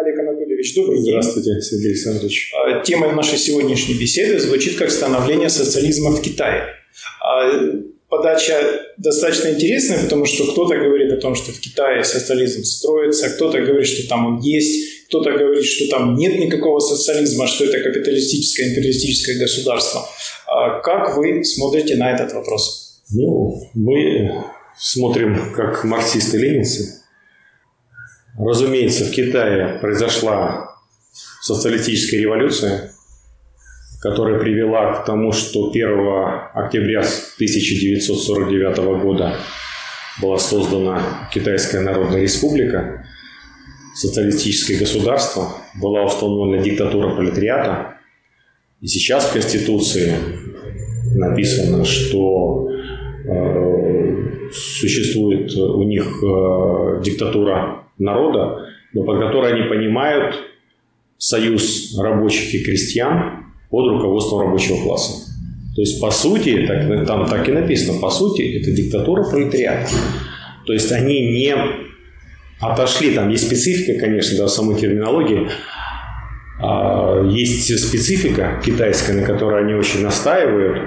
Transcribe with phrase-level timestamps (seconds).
[0.00, 1.20] Олег Анатольевич, добрый день.
[1.20, 2.52] Здравствуйте, Сергей Александрович.
[2.54, 6.66] А, тема нашей сегодняшней беседы звучит как становление социализма в Китае.
[7.20, 7.50] А,
[8.08, 8.54] подача
[8.96, 13.88] достаточно интересная, потому что кто-то говорит о том, что в Китае социализм строится, кто-то говорит,
[13.88, 19.36] что там он есть, кто-то говорит, что там нет никакого социализма, что это капиталистическое, империалистическое
[19.40, 20.08] государство.
[20.46, 23.02] А как вы смотрите на этот вопрос?
[23.10, 24.44] Ну, мы
[24.78, 26.97] смотрим как марксисты-ленинцы.
[28.38, 30.76] Разумеется, в Китае произошла
[31.42, 32.92] социалистическая революция,
[34.00, 35.88] которая привела к тому, что 1
[36.54, 39.36] октября 1949 года
[40.22, 43.04] была создана Китайская Народная Республика,
[43.96, 47.96] социалистическое государство, была установлена диктатура пролетариата.
[48.80, 50.14] И сейчас в Конституции
[51.16, 52.70] написано, что
[53.24, 60.36] э, существует у них э, диктатура народа, но под которой они понимают
[61.16, 65.28] союз рабочих и крестьян под руководством рабочего класса.
[65.74, 69.88] То есть, по сути, так, там так и написано, по сути, это диктатура пролетариата.
[70.66, 71.54] То есть, они не
[72.60, 75.48] отошли, там есть специфика, конечно, да, в самой терминологии,
[76.60, 80.82] а, есть специфика китайская, на которой они очень настаивают,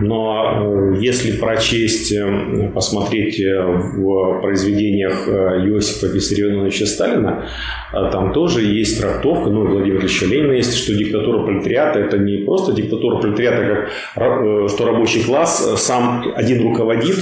[0.00, 7.46] но э, если прочесть, э, посмотреть э, в произведениях Иосифа Виссарионовича Сталина,
[7.92, 12.72] там тоже есть трактовка, ну, Владимира Ильича Ленина есть, что диктатура пролетариата– это не просто
[12.72, 17.16] диктатура пролетариата, как что рабочий класс сам один руководит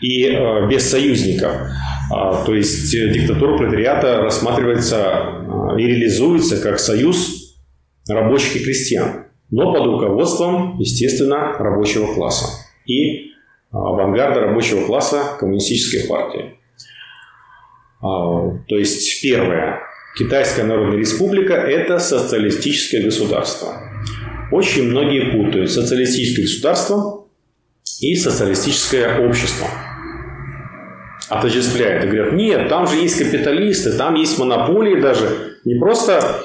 [0.00, 0.36] и
[0.70, 1.52] без союзников.
[2.12, 7.54] А, то есть диктатура пролетариата рассматривается и реализуется как союз
[8.08, 13.32] рабочих и крестьян но под руководством, естественно, рабочего класса и
[13.70, 16.58] а, авангарда рабочего класса коммунистической партии.
[18.02, 19.80] А, то есть, первое.
[20.18, 23.82] Китайская Народная Республика– это социалистическое государство.
[24.50, 27.26] Очень многие путают социалистическое государство
[28.00, 29.66] и социалистическое общество.
[31.28, 35.58] Отождествляют и говорят, нет, там же есть капиталисты, там есть монополии даже.
[35.64, 36.40] Не просто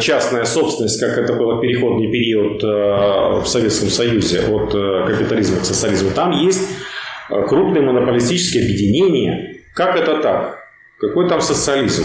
[0.00, 2.66] частная собственность, как это было переходный период э,
[3.42, 6.62] в Советском Союзе от э, капитализма к социализму, там есть
[7.28, 9.56] крупные монополистические объединения.
[9.74, 10.58] Как это так?
[10.98, 12.04] Какой там социализм?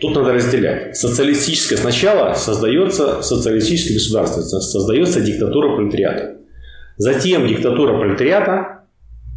[0.00, 0.96] Тут надо разделять.
[0.96, 6.38] Социалистическое сначала создается социалистическое государство, создается диктатура пролетариата.
[6.96, 8.84] Затем диктатура пролетариата,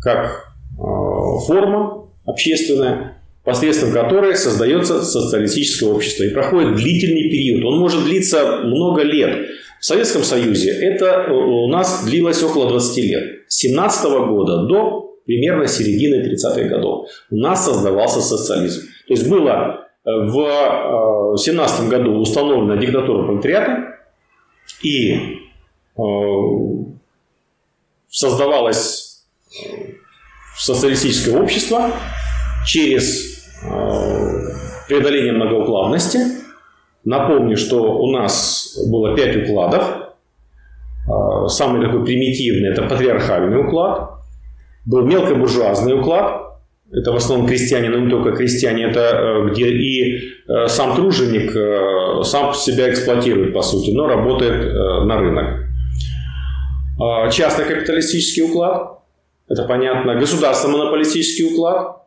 [0.02, 3.19] как форма общественная,
[3.50, 6.24] посредством которой создается социалистическое общество.
[6.24, 7.66] И проходит длительный период.
[7.66, 9.48] Он может длиться много лет.
[9.80, 13.24] В Советском Союзе это э, у нас длилось около 20 лет.
[13.48, 18.82] С 17 года до примерно середины 30-х годов у нас создавался социализм.
[19.08, 23.96] То есть было э, в 17 э, году установлена диктатура пролетариата
[24.84, 25.38] и
[28.08, 29.26] создавалось
[30.56, 31.92] социалистическое общество
[32.66, 33.39] через
[34.90, 36.20] преодоление многоукладности.
[37.06, 39.84] Напомню, что у нас было 5 укладов.
[41.08, 44.10] Э, самый такой примитивный– это патриархальный уклад.
[44.86, 46.60] Был мелкобуржуазный уклад.
[46.92, 48.86] Это в основном крестьяне, но не только крестьяне.
[48.86, 50.20] Это э, где и
[50.68, 51.54] сам труженик
[52.26, 54.74] сам себя эксплуатирует, по сути, но работает
[55.06, 55.46] на рынок.
[57.32, 59.00] Частно-капиталистический уклад.
[59.48, 60.16] Это понятно.
[60.16, 62.00] Государственно-монополистический уклад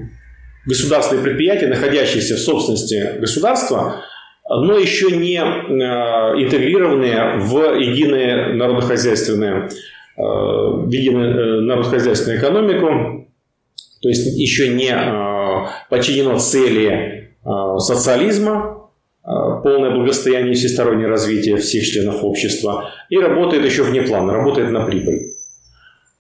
[0.66, 4.04] государственные предприятия, находящиеся в собственности государства,
[4.48, 9.70] но еще не э, интегрированные в единое народохозяйственное, э,
[10.18, 13.28] в единую народохозяйственную экономику,
[14.02, 14.92] то есть еще не
[15.92, 17.36] подчинено цели
[17.78, 18.90] социализма,
[19.24, 24.86] полное благосостояние и всестороннее развитие всех членов общества, и работает еще вне плана, работает на
[24.86, 25.20] прибыль.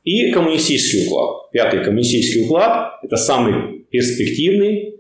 [0.03, 1.40] И коммунистический уклад.
[1.51, 4.99] Пятый коммунистический уклад– это самый перспективный,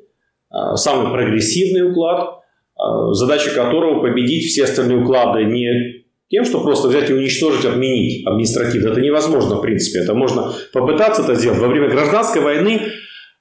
[0.49, 2.41] а, самый прогрессивный уклад,
[2.75, 8.25] а, задача которого победить все остальные уклады не тем, что просто взять и уничтожить, отменить
[8.25, 8.89] административно.
[8.89, 9.99] Это невозможно, в принципе.
[9.99, 11.59] Это можно попытаться это сделать.
[11.59, 12.81] Во время гражданской войны,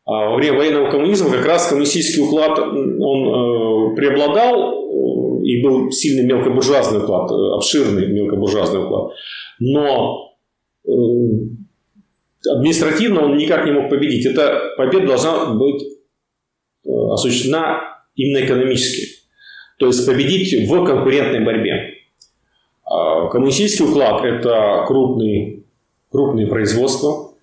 [0.05, 5.91] а, во время военного коммунизма как раз коммунистический уклад, он э, преобладал э, и был
[5.93, 9.13] сильный мелкобуржуазный уклад, э, обширный мелкобуржуазный уклад.
[9.61, 10.35] Но
[12.49, 14.27] административно он никак не мог победить.
[14.27, 15.83] Эта победа должна быть
[16.85, 19.21] э, осуществлена именно экономически.
[19.79, 21.95] То есть победить в конкурентной борьбе.
[22.85, 25.63] А коммунистический уклад– это крупные,
[26.11, 27.35] крупные производства,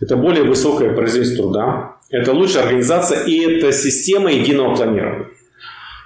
[0.00, 5.28] это более высокая производительность труда, это лучшая организация и это система единого планирования.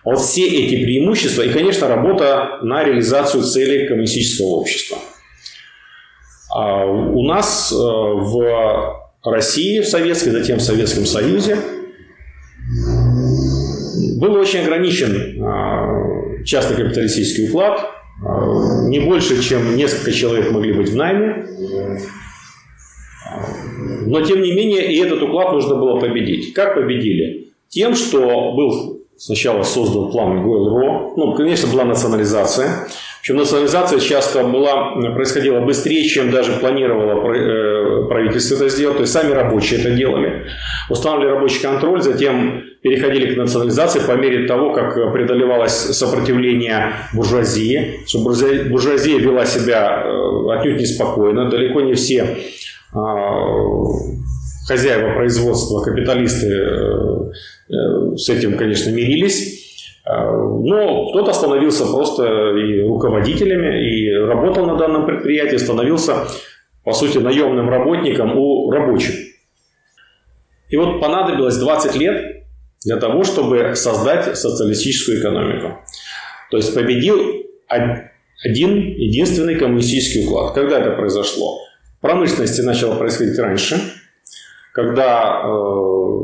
[0.05, 4.99] Вот все эти преимущества и, конечно, работа на реализацию целей коммунистического общества.
[6.58, 11.58] А у нас э, в России, в Советской, затем в Советском Союзе
[14.19, 17.91] был очень ограничен а, частный капиталистический уклад.
[18.25, 21.47] А, не больше, чем несколько человек могли быть в найме.
[24.06, 26.55] Но, тем не менее, и этот уклад нужно было победить.
[26.55, 27.52] Как победили?
[27.69, 32.88] Тем, что был сначала создан план ГОЭЛРО, ну, конечно, была национализация.
[33.26, 38.99] Причем национализация часто была, происходила быстрее, чем даже планировало э, правительство это сделать.
[38.99, 40.46] То есть сами рабочие это делали.
[40.88, 47.96] Устанавливали рабочий контроль, затем переходили к национализации по мере того, как преодолевалось сопротивление буржуазии.
[48.06, 51.50] Что буржуазия вела себя э, отнюдь неспокойно.
[51.50, 52.28] Далеко не все
[52.94, 53.00] а,
[54.69, 59.66] хозяева производства, капиталисты э, с этим, конечно, мирились.
[60.08, 62.25] А, но кто-то становился просто
[62.56, 66.26] и руководителями, и работал на данном предприятии, становился,
[66.85, 69.14] по сути, наемным работником у рабочих.
[70.69, 72.44] И вот понадобилось 20 лет
[72.85, 75.79] для того, чтобы создать социалистическую экономику.
[76.50, 77.19] То есть победил
[77.69, 80.55] один единственный коммунистический уклад.
[80.55, 81.59] Когда это произошло?
[82.00, 83.81] промышленности начало происходить раньше,
[84.73, 86.19] когда э,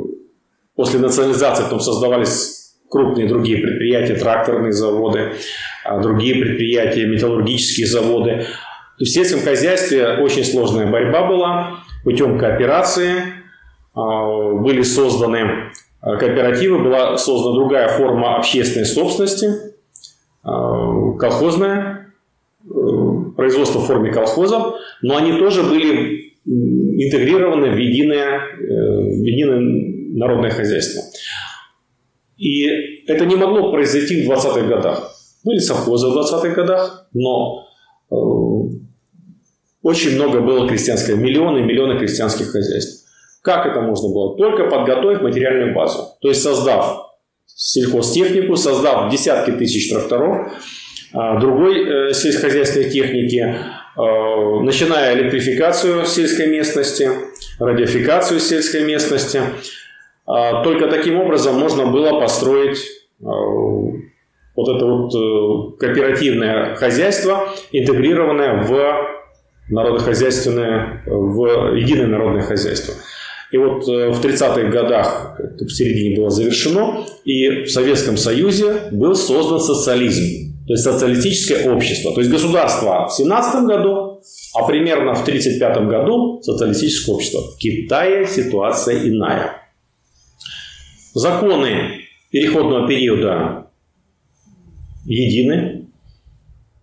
[0.76, 2.61] после национализации потом создавались
[2.92, 5.32] крупные другие предприятия, тракторные заводы,
[5.84, 8.44] э, другие предприятия, металлургические заводы.
[8.98, 11.70] В сельском хозяйстве очень сложная борьба была
[12.04, 13.14] путем кооперации.
[13.96, 22.12] Э, были созданы э, кооперативы, была создана другая форма общественной собственности, э, колхозная,
[23.36, 29.60] производство в форме колхозов, но они тоже были интегрированы в единое, э, в единое
[30.14, 31.02] народное хозяйство.
[32.42, 32.66] И
[33.06, 35.14] это не могло произойти в 20-х годах.
[35.44, 37.68] Были совхозы в 20-х годах, но
[38.10, 38.14] э,
[39.82, 43.08] очень много было крестьянских, миллионы и миллионы крестьянских хозяйств.
[43.42, 44.36] Как это можно было?
[44.36, 46.16] Только подготовив материальную базу.
[46.20, 47.12] То есть создав
[47.46, 50.52] сельхозтехнику, создав десятки тысяч тракторов,
[51.14, 57.08] а, другой э, сельскохозяйственной техники, э, начиная электрификацию сельской местности,
[57.60, 59.42] радиофикацию сельской местности.
[60.26, 69.12] А, только таким образом можно было построить э, вот это вот кооперативное хозяйство, интегрированное в
[69.70, 72.94] народохозяйственное, в единое народное хозяйство.
[73.50, 79.60] И вот в 30-х годах, в середине было завершено, и в Советском Союзе был создан
[79.60, 80.52] социализм.
[80.66, 82.14] То есть социалистическое общество.
[82.14, 84.22] То есть государство в 17 году,
[84.54, 87.40] а примерно в 1935 году социалистическое общество.
[87.40, 89.61] В Китае ситуация иная.
[91.14, 93.66] Законы переходного периода
[95.04, 95.86] едины.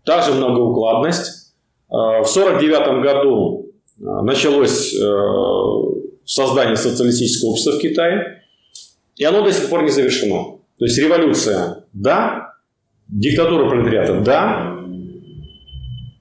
[0.05, 1.53] Также многоукладность.
[1.89, 3.65] Э, в 1949 году
[3.99, 5.07] э, началось э,
[6.25, 8.43] создание социалистического общества в Китае.
[9.15, 10.59] И оно до сих пор не завершено.
[10.77, 12.53] То есть революция– да,
[13.07, 14.79] Диктатура пролетариата– да,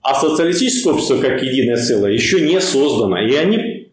[0.03, 3.19] а социалистическое общество как единое целое еще не создано.
[3.21, 3.93] И они,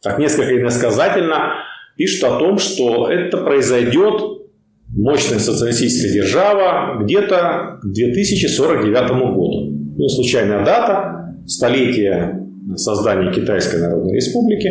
[0.00, 1.62] так несколько иносказательно,
[1.96, 4.40] пишут о том, что это произойдет,
[4.88, 9.70] мощная социалистическая держава, где-то к 2049 году.
[9.96, 14.68] Ну, случайная дата, столетие создания Китайской Народной Республики.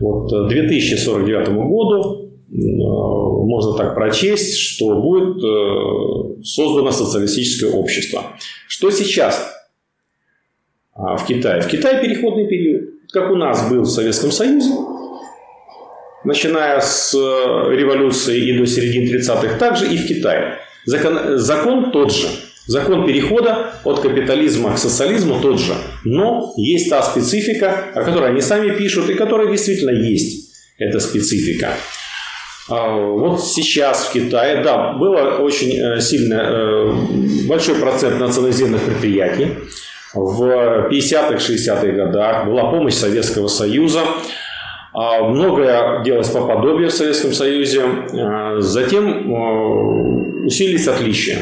[0.00, 8.22] Вот к 2049 году можно так прочесть, что будет э, создано социалистическое общество.
[8.68, 9.52] Что сейчас
[10.94, 11.60] а, в Китае?
[11.60, 14.70] В Китае переходный период, как у нас был в Советском Союзе,
[16.26, 20.58] начиная с э, революции и до середины 30-х, также и в Китае.
[20.84, 22.28] Закон, закон тот же.
[22.66, 25.74] Закон перехода от капитализма к социализму тот же.
[26.04, 30.52] Но есть та специфика, о которой они сами пишут, и которая действительно есть.
[30.78, 31.74] эта специфика.
[32.68, 36.92] А, вот сейчас в Китае, да, было очень э, сильно, э,
[37.46, 39.48] большой процент национализированных предприятий.
[40.12, 44.00] В 50-х, 60-х годах была помощь Советского Союза.
[44.98, 47.82] А, многое делалось по подобию в Советском Союзе.
[47.82, 51.38] А, затем э, усилились отличия.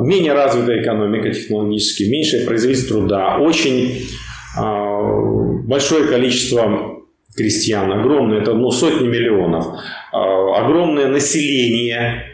[0.00, 4.06] Менее развитая экономика технологически, меньшая производительность труда, очень
[4.56, 7.02] большое количество
[7.36, 9.66] крестьян, огромное, это ну, сотни миллионов,
[10.10, 12.24] а, огромное население,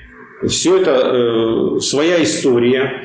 [0.46, 3.04] все это э, своя история,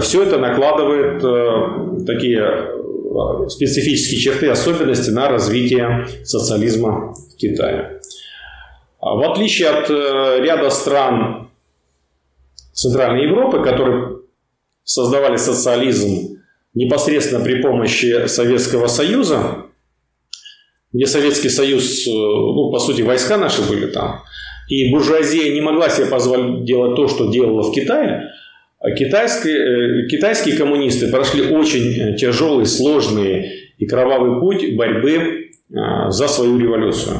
[0.00, 2.40] все это накладывает э, такие
[3.48, 8.00] специфические черты, особенности на развитие социализма в Китае.
[9.00, 11.50] А в отличие от э, ряда стран
[12.72, 14.18] Центральной Европы, которые
[14.84, 16.38] создавали социализм
[16.74, 19.66] непосредственно при помощи Советского Союза,
[20.92, 24.22] где Советский Союз, э, ну, по сути, войска наши были там,
[24.68, 28.30] и буржуазия не могла себе позволить делать то, что делала в Китае,
[28.90, 35.50] китайские, э, китайские коммунисты прошли очень тяжелый, сложный и кровавый путь борьбы
[36.08, 37.16] за свою революцию.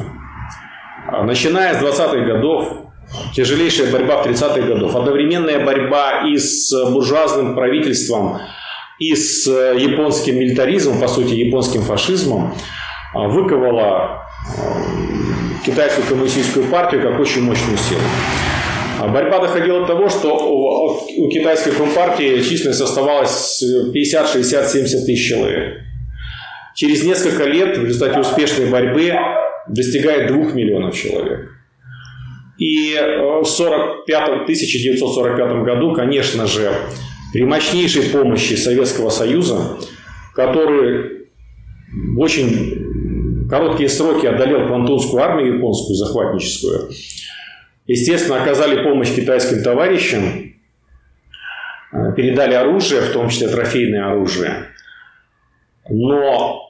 [1.07, 2.71] А начиная с 20-х годов,
[3.33, 8.39] тяжелейшая борьба в 30-х годов, одновременная борьба и с буржуазным правительством,
[8.99, 12.53] и с японским милитаризмом, по сути, японским фашизмом,
[13.13, 14.23] а, выковала а,
[15.65, 18.01] китайскую коммунистическую партию как очень мощную силу.
[19.07, 25.81] Борьба доходила до того, что у китайской компартии численность оставалась 50, 60, 70 тысяч человек.
[26.75, 29.13] Через несколько лет в результате успешной борьбы
[29.67, 31.49] достигает 2 миллионов человек.
[32.57, 32.97] И
[33.41, 36.71] в 45, 1945 году, конечно же,
[37.33, 39.77] при мощнейшей помощи Советского Союза,
[40.35, 41.27] который
[41.91, 46.89] в очень короткие сроки одолел Квантунскую армию японскую, захватническую,
[47.85, 50.53] естественно, оказали помощь китайским товарищам,
[51.91, 54.67] э, передали оружие, в том числе трофейное оружие.
[55.89, 56.63] Но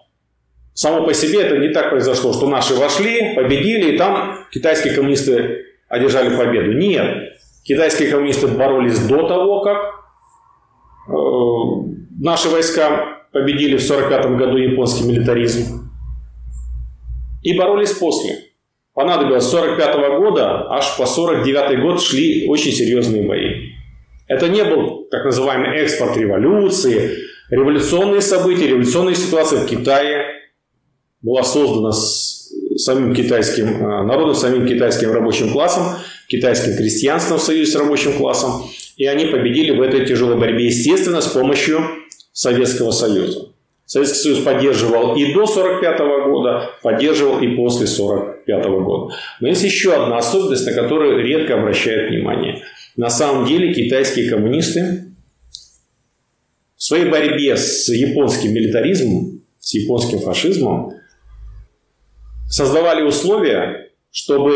[0.74, 5.66] Само по себе это не так произошло, что наши вошли, победили, и там китайские коммунисты
[5.88, 6.74] одержали победу.
[6.74, 7.36] Нет.
[7.64, 9.78] Китайские коммунисты боролись до того, как
[11.08, 11.12] э,
[12.20, 15.92] наши войска победили в 1945 году японский милитаризм.
[17.44, 18.40] И боролись после.
[18.94, 23.72] Понадобилось с 1945 года аж по 1949 год шли очень серьезные бои.
[24.28, 27.18] Это не был так называемый экспорт революции,
[27.50, 30.26] революционные события, революционные ситуации в Китае
[31.22, 35.98] была создана с самим китайским э, народом, самим китайским рабочим классом,
[36.28, 38.70] китайским крестьянством в союзе с рабочим классом.
[38.98, 41.82] И они победили в этой тяжелой борьбе, естественно, с помощью
[42.32, 43.53] Советского Союза.
[43.94, 49.14] Советский Союз поддерживал и до 1945 года, поддерживал и после 1945 года.
[49.40, 52.64] Но есть еще одна особенность, на которую редко обращают внимание.
[52.98, 55.14] На самом деле китайские коммунисты
[56.76, 60.94] в своей борьбе с японским милитаризмом, с японским фашизмом
[62.50, 64.56] создавали условия, чтобы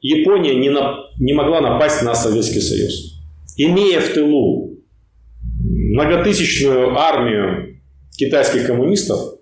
[0.00, 3.20] Япония не, на, не могла напасть на Советский Союз.
[3.56, 4.76] Имея в тылу
[5.58, 7.75] многотысячную армию
[8.16, 9.36] китайских коммунистов,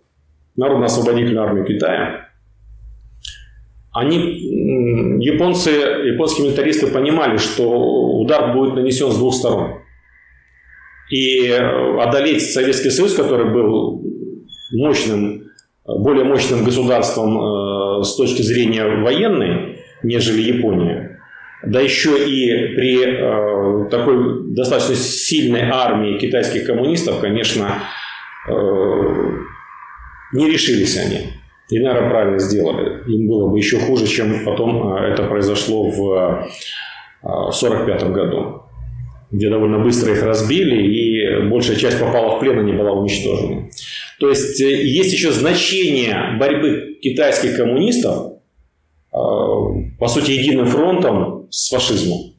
[0.57, 2.29] Народно-освободительную армию Китая,
[3.93, 4.17] они,
[5.21, 7.65] японцы, японские милитаристы понимали, что
[8.21, 9.79] удар будет нанесен с двух сторон.
[11.11, 14.03] И одолеть Советский Союз, который был
[14.73, 15.45] мощным,
[15.87, 21.21] более мощным государством э, с точки зрения военной, нежели Япония,
[21.65, 28.04] да еще и при э, такой достаточно сильной армии китайских коммунистов, конечно, э,
[30.33, 31.35] не решились они.
[31.71, 33.03] И, наверное, правильно сделали.
[33.11, 36.49] Им было бы еще хуже, чем потом э, это произошло в
[37.23, 38.63] 1945 э, году,
[39.31, 43.71] где довольно быстро их разбили, и большая часть попала в плен и не была уничтожена.
[44.21, 48.35] То есть э, есть еще значение борьбы китайских коммунистов,
[49.13, 49.17] э,
[49.99, 52.34] по сути, единым фронтом с фашизмом.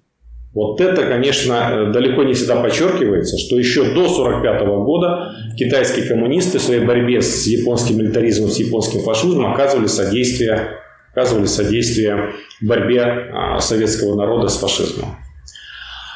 [0.56, 6.62] Вот это, конечно, далеко не всегда подчеркивается, что еще до 1945 года китайские коммунисты в
[6.62, 10.78] своей борьбе с японским милитаризмом, с японским фашизмом оказывали содействие,
[11.12, 12.32] оказывали содействие
[12.62, 15.18] борьбе а, советского народа с фашизмом.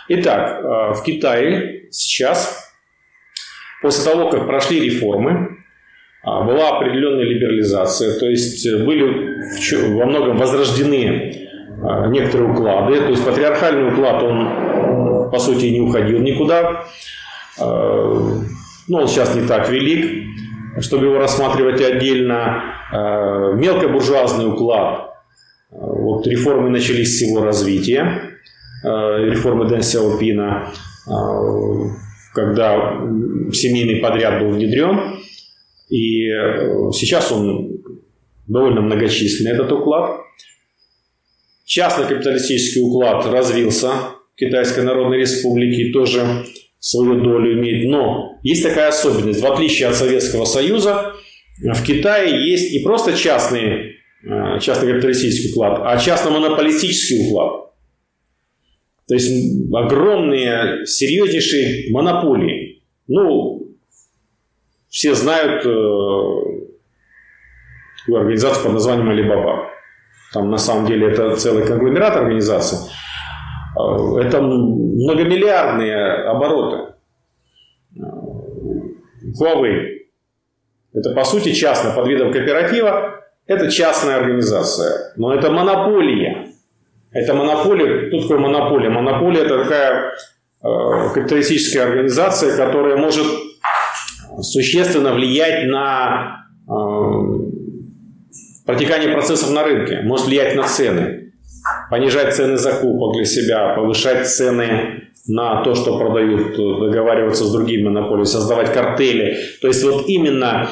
[0.07, 2.71] Итак, э, в Китае сейчас,
[3.81, 5.57] после того, как прошли реформы,
[6.23, 11.38] а, была определенная либерализация, то есть э, были во многом возрождены
[12.07, 16.85] некоторые уклады, то есть патриархальный уклад, он по сути не уходил никуда,
[17.59, 18.41] а,
[18.87, 20.27] но он сейчас не так велик,
[20.79, 22.75] чтобы его рассматривать отдельно.
[22.91, 25.13] Мелкобуржуазный уклад,
[25.69, 28.39] вот реформы начались с его развития,
[28.83, 30.71] реформы Дэн Сяопина,
[32.33, 32.99] когда
[33.53, 35.19] семейный подряд был внедрен,
[35.89, 37.81] и э, сейчас он
[38.47, 40.21] довольно многочисленный, этот уклад.
[41.69, 43.91] Частный капиталистический уклад развился
[44.33, 46.43] в Китайской Народной Республике и тоже
[46.79, 47.87] свою долю имеет.
[47.87, 49.39] Но есть такая особенность.
[49.39, 51.13] В отличие от Советского Союза,
[51.61, 57.71] в Китае есть не просто частный, э, частный капиталистический уклад, а частно-монополистический уклад.
[59.07, 59.31] То есть
[59.71, 62.81] огромные, серьезнейшие монополии.
[63.07, 63.75] Ну,
[64.89, 65.69] все знают э,
[67.99, 69.78] такую организацию под названием Alibaba.
[70.33, 72.77] Там на самом деле это целый конгломерат организаций.
[73.77, 76.93] Э, это многомиллиардные обороты.
[79.39, 79.99] Huawei–
[80.93, 83.15] это, по сути, частно под видом кооператива.
[83.47, 86.47] Это частная организация, но это монополия.
[87.11, 88.07] Это монополия.
[88.07, 88.89] Кто такое монополия?
[88.89, 90.11] Монополия– это такая
[90.61, 93.25] э, капиталистическая организация, которая может
[94.41, 97.48] существенно влиять на э,
[98.69, 101.33] протекание процессов на рынке, может влиять на цены,
[101.89, 108.25] понижать цены закупок для себя, повышать цены на то, что продают, договариваться с другими монополиями,
[108.25, 109.39] создавать картели.
[109.59, 110.69] То есть вот именно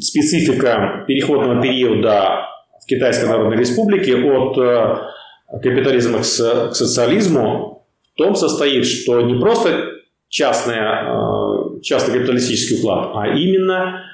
[0.00, 2.46] специфика переходного периода
[2.80, 4.98] в Китайской Народной Республике от э,
[5.60, 9.94] капитализма к социализму в том состоит, что не просто
[10.28, 14.04] частная, э, частный капиталистический уклад, а именно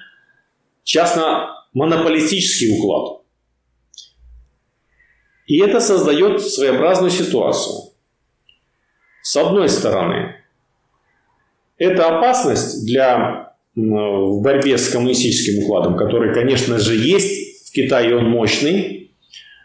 [1.75, 3.21] частно-монополистический уклад.
[5.47, 7.93] И это создает своеобразную ситуацию.
[9.23, 10.37] С одной стороны,
[11.77, 18.31] это опасность для в борьбе с коммунистическим укладом, который, конечно же, есть в Китае, он
[18.31, 19.11] мощный,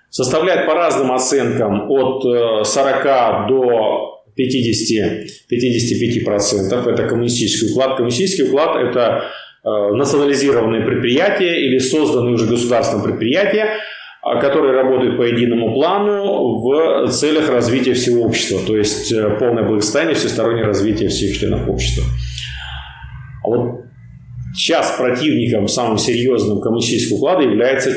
[0.09, 2.23] составляет по разным оценкам от
[2.65, 6.91] 40 э, до 50, 55%.
[6.91, 7.97] Это коммунистический уклад.
[7.97, 9.29] Коммунистический уклад– это
[9.93, 13.77] национализированные предприятия или созданные уже государственные предприятия,
[14.21, 19.63] а, которые работают по единому плану в целях развития всего общества, то есть э, полное
[19.63, 22.03] благосостояние, всестороннее развитие всех членов общества.
[23.43, 23.81] А вот
[24.53, 27.91] сейчас противником самым серьезным коммунистического уклада является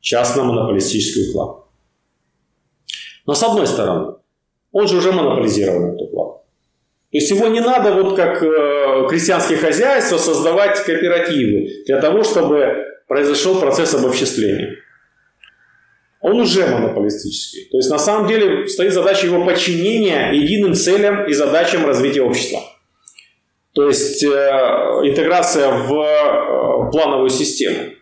[0.00, 1.64] частно-монополистический уклад.
[3.26, 4.14] Но с одной стороны,
[4.70, 6.42] он же уже монополизирован, этот уклад.
[7.16, 12.84] То есть его не надо, вот как э, крестьянские хозяйства, создавать кооперативы для того, чтобы
[13.08, 14.76] произошел процесс обобществления
[16.26, 17.68] он уже монополистический.
[17.70, 22.62] То есть на самом деле стоит задача его подчинения единым целям и задачам развития общества.
[23.74, 24.26] То есть э,
[25.04, 27.92] интеграция в э, плановую систему.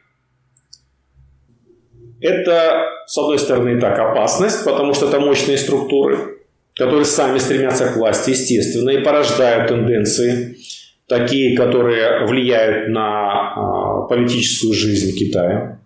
[2.22, 6.38] Это, с одной стороны, и так опасность, потому что это мощные структуры,
[6.74, 10.56] которые сами стремятся к власти, естественно, и порождают тенденции,
[11.06, 15.78] такие, которые влияют на э, политическую жизнь Китая.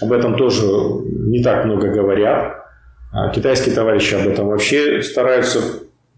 [0.00, 2.54] Об этом тоже не так много говорят.
[3.12, 5.60] А китайские товарищи об этом вообще стараются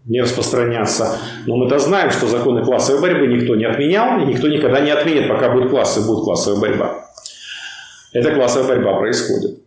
[0.05, 1.17] не распространяться.
[1.45, 5.27] Но мы-то знаем, что законы классовой борьбы никто не отменял, и никто никогда не отменит,
[5.27, 7.05] пока будет классы, будет классовая борьба.
[8.11, 9.59] Эта классовая борьба происходит.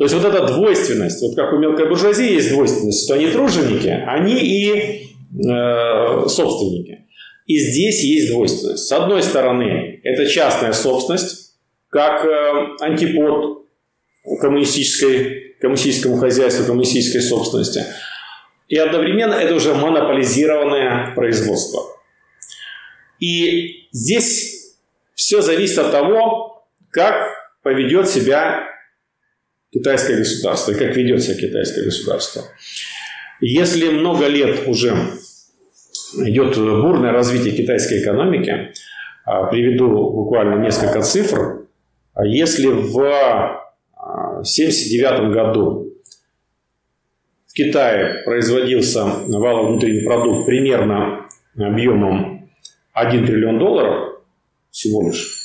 [0.00, 3.88] То есть вот эта двойственность, вот как у мелкой буржуазии есть двойственность, что они труженики,
[3.88, 7.06] они и э, собственники.
[7.44, 8.86] И здесь есть двойственность.
[8.86, 11.54] С одной стороны, это частная собственность,
[11.90, 13.66] как э, антипод
[14.40, 17.84] коммунистической, коммунистическому хозяйству, коммунистической собственности.
[18.68, 21.82] И одновременно это уже монополизированное производство.
[23.18, 24.78] И здесь
[25.14, 27.28] все зависит от того, как
[27.62, 28.70] поведет себя
[29.72, 32.42] китайское государство и как ведет себя китайское государство.
[33.40, 34.94] Если много лет уже
[36.18, 38.72] идет бурное развитие китайской экономики,
[39.24, 41.66] а, приведу буквально несколько цифр.
[42.14, 42.98] А если в
[43.96, 45.94] 1979 а, году
[47.46, 52.50] в Китае производился валовый внутренний продукт примерно объемом
[52.92, 54.20] 1 триллион долларов
[54.70, 55.39] всего лишь,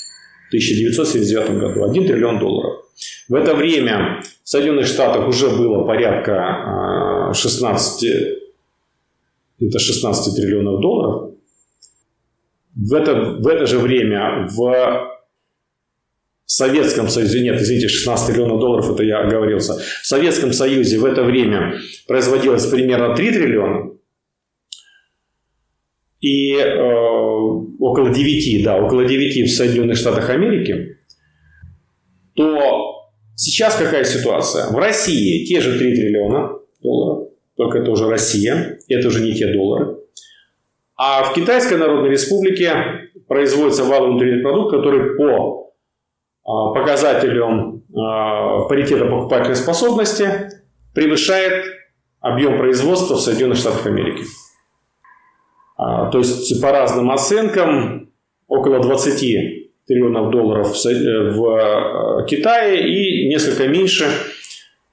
[0.56, 2.84] 1979 году 1 триллион долларов.
[3.28, 11.32] В это время в Соединенных Штатах уже было порядка 16, а, это 16 триллионов долларов.
[12.74, 15.16] В это, в это же время в
[16.46, 19.74] Советском Союзе, нет, извините, 16 триллионов долларов, это я оговорился.
[19.74, 23.95] В Советском Союзе в это время производилось примерно 3 триллиона.
[26.20, 27.16] И э,
[27.78, 30.96] около 9, да, около 9 в Соединенных Штатах Америки.
[32.34, 34.68] То сейчас какая ситуация?
[34.70, 39.52] В России те же 3 триллиона долларов, только это уже Россия, это уже не те
[39.52, 39.96] доллары.
[40.96, 45.74] А в Китайской Народной Республике производится валовый внутренний продукт, который по
[46.44, 50.50] а, показателем а, паритета покупательной способности
[50.94, 51.64] превышает
[52.20, 54.24] объем производства в Соединенных Штатах Америки.
[55.76, 58.10] А, то есть по разным оценкам
[58.48, 64.06] около 20 триллионов долларов в э, Китае и несколько меньше,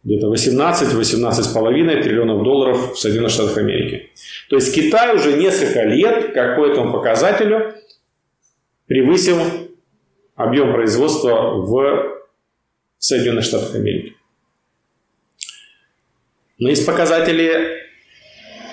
[0.04, 4.12] где-то 18-18,5 триллионов долларов в Соединенных Штатах Америки.
[4.50, 7.74] То есть Китай уже несколько лет, как по этому показателю,
[8.88, 9.40] превысил
[10.36, 12.22] объем производства в
[12.98, 14.16] Соединенных Штатах Америки.
[16.60, 17.84] Но есть показатели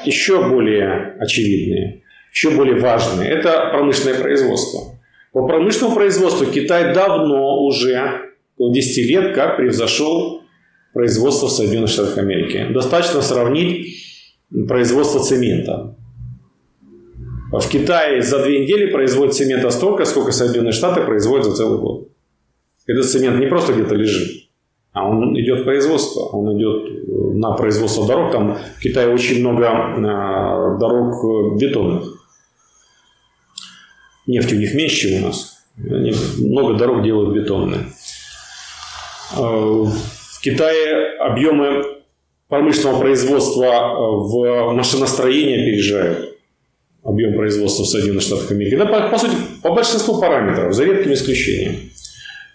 [0.04, 3.30] еще более очевидные, еще более важные.
[3.30, 4.98] Это промышленное производство.
[5.32, 10.42] По промышленному производству Китай давно уже, около 10 лет, как превзошел
[10.92, 12.66] производство в Соединенных Штатах Америки.
[12.70, 14.04] Достаточно сравнить
[14.68, 15.96] производство цемента.
[17.52, 22.08] В Китае за две недели производят цемента столько, сколько Соединенные Штаты производят за целый год.
[22.86, 24.39] Этот цемент не просто где-то лежит,
[24.92, 28.32] а он идет в производство, он идет э, на производство дорог.
[28.32, 32.04] Там в Китае очень много а, дорог э, бетонных.
[34.26, 35.58] Нефти у них меньше, чем у нас.
[35.78, 37.86] Они много дорог делают бетонные.
[39.32, 41.84] В Китае объемы
[42.48, 46.36] промышленного производства э, в машиностроении опережают
[47.04, 48.76] объем производства в Соединенных Штатах Америки.
[48.76, 51.90] Да, по, по сути, по большинству параметров, за редким исключением.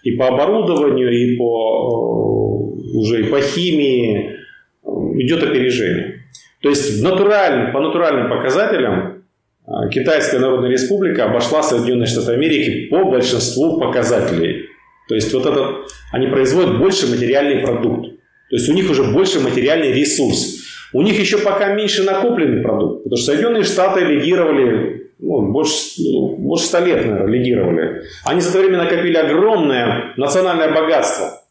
[0.06, 4.36] И по оборудованию, и по, э, уже и по химии
[4.84, 4.88] э,
[5.18, 6.22] идет опережение.
[6.62, 9.24] То есть в натуральным, по натуральным показателям
[9.66, 14.66] э, Китайская Народная Республика обошла Соединенные Штаты Америки по большинству показателей.
[15.08, 15.78] То есть вот это,
[16.12, 18.06] они производят больше материальный продукт.
[18.50, 20.88] То есть у них уже больше материальный ресурс.
[20.92, 26.02] У них еще пока меньше накопленный продукт, потому что Соединенные Штаты лидировали, ну, больше,
[26.38, 28.02] больше 100 лет, наверное, лидировали.
[28.24, 31.42] Они за это время накопили огромное национальное богатство.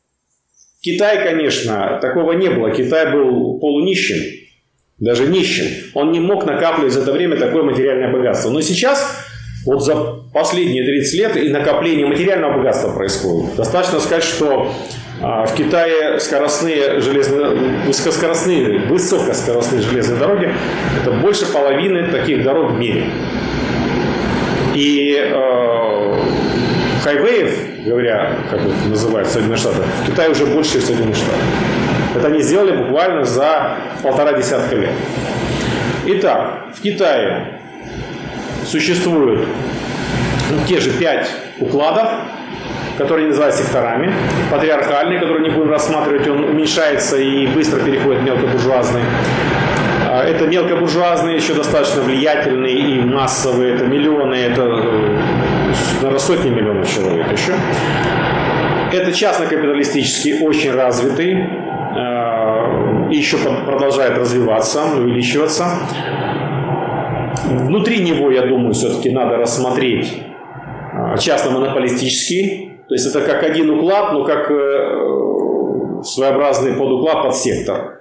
[0.81, 2.69] Китай, конечно, такого не было.
[2.71, 4.23] Китай был полунищим,
[4.99, 5.65] даже нищим.
[5.95, 8.51] Он не мог накапливать за это время такое материальное богатство.
[8.51, 9.25] Но сейчас,
[9.65, 9.95] вот за
[10.31, 13.55] последние 30 лет и накопление материального богатства происходит.
[13.55, 14.71] Достаточно сказать, что
[15.21, 17.49] а, в Китае скоростные железные,
[17.85, 20.53] высокоскоростные, высокоскоростные железные дороги–
[21.01, 23.05] это больше половины таких дорог в мире.
[24.75, 26.19] И э,
[27.01, 31.17] хайвеев, говоря, как это называют в Штатах, в Китае уже больше, чем в Соединенных.
[32.13, 34.91] Это они сделали буквально за полтора десятка лет.
[36.05, 37.61] Итак, в Китае
[38.65, 39.47] существуют
[40.51, 42.07] ну, те же пять укладов,
[42.97, 44.13] который называют секторами.
[44.51, 49.01] Патриархальный, который не будем рассматривать, он уменьшается и быстро переходит в мелкобуржуазный.
[50.07, 53.75] А, это мелкобуржуазные, еще достаточно влиятельные и массовые.
[53.75, 55.17] Это миллионы, это э,
[55.95, 57.53] наверное, сотни миллионов человек еще.
[58.93, 65.65] Это частно-капиталистический, очень развитый, э, и еще продолжает развиваться, увеличиваться.
[67.43, 74.13] Внутри него, я думаю, все-таки надо рассмотреть э, частно-монополистический то есть это как один уклад,
[74.13, 77.99] но как э, своеобразный подуклад под сектор.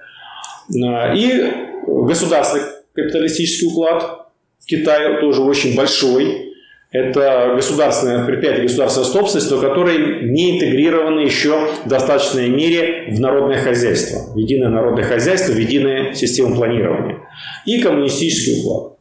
[0.69, 1.51] Э, и
[1.87, 4.27] государственный капиталистический уклад
[4.59, 6.51] в Китае тоже очень большой.
[6.91, 13.57] Это государственное предприятие, государственная собственность, но которые не интегрированы еще в достаточной мере в народное
[13.57, 17.17] хозяйство, в единое народное хозяйство, в единую систему планирования.
[17.65, 18.94] И коммунистический уклад.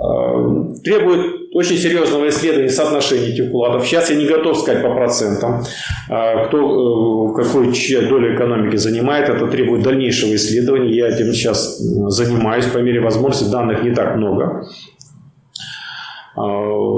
[0.00, 3.86] Э, требует очень серьезного исследования соотношения этих вкладов.
[3.86, 5.62] Сейчас я не готов сказать по процентам,
[6.08, 7.72] э, кто э, какую
[8.08, 9.28] долю экономики занимает.
[9.28, 10.96] Это требует дальнейшего исследования.
[10.96, 12.64] Я этим сейчас занимаюсь.
[12.66, 14.66] По мере возможности данных не так много.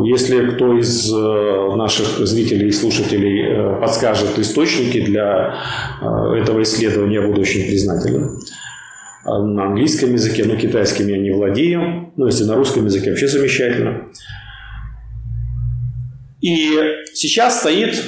[0.06, 5.56] Если кто из наших зрителей и слушателей подскажет источники для
[6.00, 8.38] этого исследования, я буду очень признателен.
[9.24, 12.12] А на английском языке, но китайским я не владею.
[12.16, 14.08] Ну, если на русском языке, вообще замечательно.
[16.42, 16.78] И
[17.14, 18.02] сейчас стоит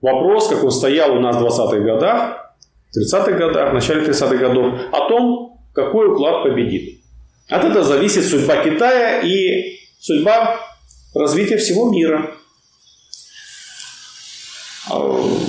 [0.00, 2.54] вопрос, как он стоял у нас в 20-х годах,
[2.96, 7.00] 30-х годах, в начале 30-х годов, о том, какой уклад победит.
[7.48, 10.58] От этого зависит судьба Китая и судьба
[11.14, 12.30] развития всего мира.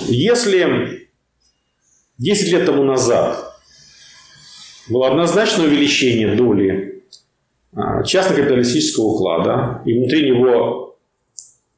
[0.08, 1.08] Если
[2.17, 3.50] 10 лет тому назад
[4.89, 6.91] было однозначное увеличение доли
[7.73, 10.97] а, частно-капиталистического уклада и внутри него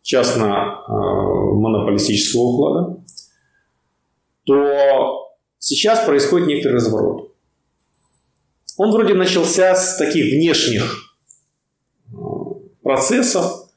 [0.01, 2.97] частно-монополистического уклада,
[4.45, 7.31] то сейчас происходит некоторый разворот.
[8.77, 11.15] Он вроде начался с таких внешних
[12.11, 12.15] а,
[12.81, 13.69] процессов,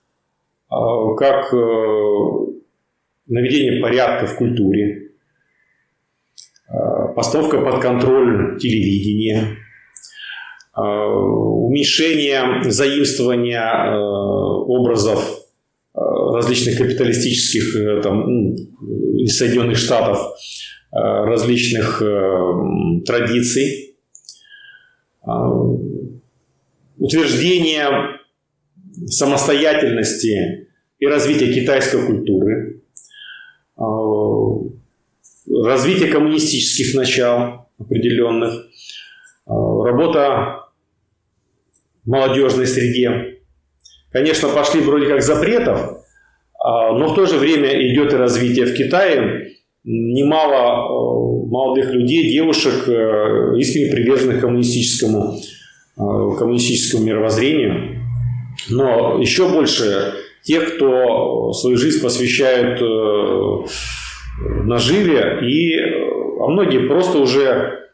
[0.69, 1.57] а, как э,
[3.27, 5.06] наведение порядка в культуре,
[7.17, 9.57] постановка под контроль телевидения,
[10.77, 15.25] э, уменьшение заимствования э, образов
[15.95, 20.19] э, различных капиталистических там, из Соединенных Штатов
[20.93, 22.03] различных
[23.05, 23.97] традиций,
[26.97, 27.89] утверждение
[29.07, 32.81] самостоятельности и развитие китайской культуры,
[35.51, 38.67] развитие коммунистических начал определенных,
[39.47, 39.53] а,
[39.85, 40.67] работа
[42.05, 43.39] в молодежной среде.
[44.13, 46.03] Конечно, пошли вроде как запретов,
[46.59, 49.53] но в то же время идет и развитие в Китае.
[49.85, 55.39] Немало молодых людей, девушек, э, искренне приверженных коммунистическому,
[55.97, 58.01] коммунистическому мировоззрению.
[58.71, 62.81] Но еще больше тех, кто свою жизнь посвящают
[64.39, 67.91] э, наживе, и, э, а многие просто уже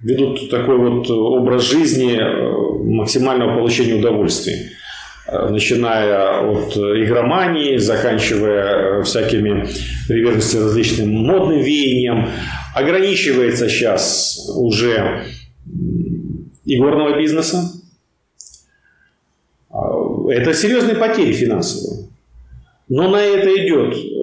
[0.00, 4.70] ведут такой вот образ жизни э, максимального получения удовольствия
[5.48, 9.66] начиная от игромании, заканчивая всякими
[10.08, 12.28] приверженностями различным модным веяниям,
[12.74, 15.24] ограничивается сейчас уже
[16.64, 17.70] игорного бизнеса,
[20.32, 22.08] это серьезные потери финансовые.
[22.88, 24.21] Но на это идет э,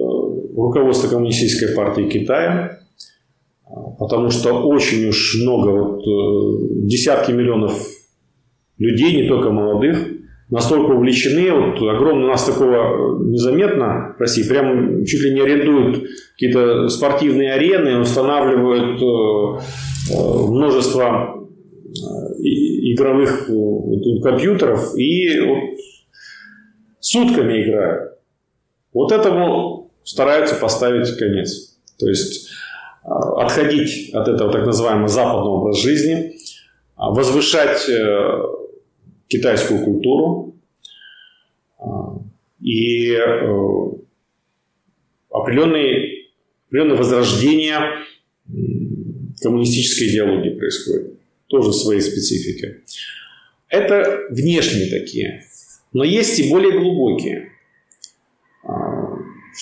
[0.66, 2.80] руководство Коммунистической партии Китая,
[3.66, 7.72] э, потому что очень уж много, вот, э, десятки миллионов
[8.78, 9.98] людей, не только молодых,
[10.50, 16.04] настолько увлечены, вот огромно у нас такого незаметно в России, прям чуть ли не арендуют
[16.32, 19.00] какие-то спортивные арены, устанавливают
[20.48, 21.46] множество
[22.40, 23.48] игровых
[24.22, 25.58] компьютеров и вот
[27.00, 28.14] сутками играют.
[28.92, 29.79] Вот этому
[30.10, 31.76] стараются поставить конец.
[31.98, 32.50] То есть
[33.04, 36.36] а, отходить от этого так называемого западного образа жизни,
[36.96, 38.42] а, возвышать э,
[39.28, 40.56] китайскую культуру
[41.78, 42.18] а,
[42.60, 43.48] и э,
[45.30, 46.26] определенные,
[46.66, 47.80] определенное возрождение
[49.40, 51.20] коммунистической идеологии происходит.
[51.46, 52.82] Тоже своей специфики.
[53.68, 55.44] Это внешние такие
[55.92, 57.49] но есть и более глубокие.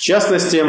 [0.08, 0.64] Частности,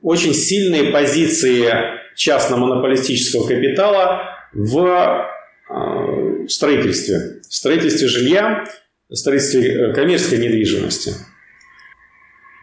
[0.00, 1.70] очень сильные позиции
[2.16, 4.22] частно-монополистического капитала
[4.54, 5.28] в
[5.68, 7.42] а, строительстве.
[7.46, 8.64] В строительстве жилья,
[9.10, 11.12] в строительстве э, коммерческой недвижимости.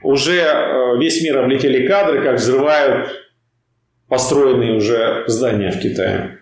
[0.02, 3.12] Уже э, весь мир облетели кадры, как взрывают
[4.08, 6.39] построенные уже здания в Китае.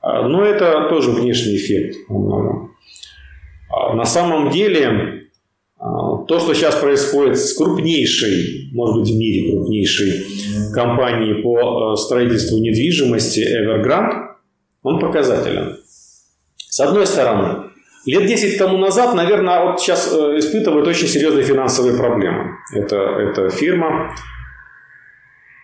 [0.00, 1.96] А, но это тоже внешний эффект.
[3.68, 5.27] А на самом деле,
[5.78, 10.26] то, что сейчас происходит с крупнейшей, может быть, в мире крупнейшей
[10.74, 14.34] компанией по э, строительству недвижимости Evergrande,
[14.82, 15.76] он показателен.
[16.56, 17.70] С одной стороны,
[18.06, 22.56] лет 10 тому назад, наверное, вот сейчас э, испытывает очень серьезные финансовые проблемы.
[22.74, 24.16] Это, это фирма.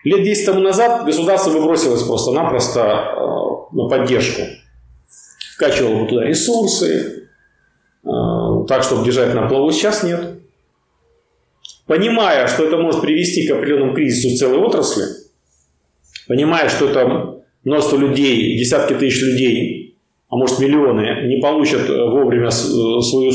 [0.05, 4.43] Лет 10 тому назад государство выбросилось просто-напросто э, на поддержку.
[5.55, 7.24] Вкачивало туда ресурсы,
[8.67, 10.39] так, чтобы держать на плаву, сейчас нет.
[11.87, 15.05] Понимая, что это может привести к определенному кризису целой отрасли,
[16.27, 19.97] понимая, что это множество людей, десятки тысяч людей,
[20.29, 23.31] а может миллионы, не получат вовремя свою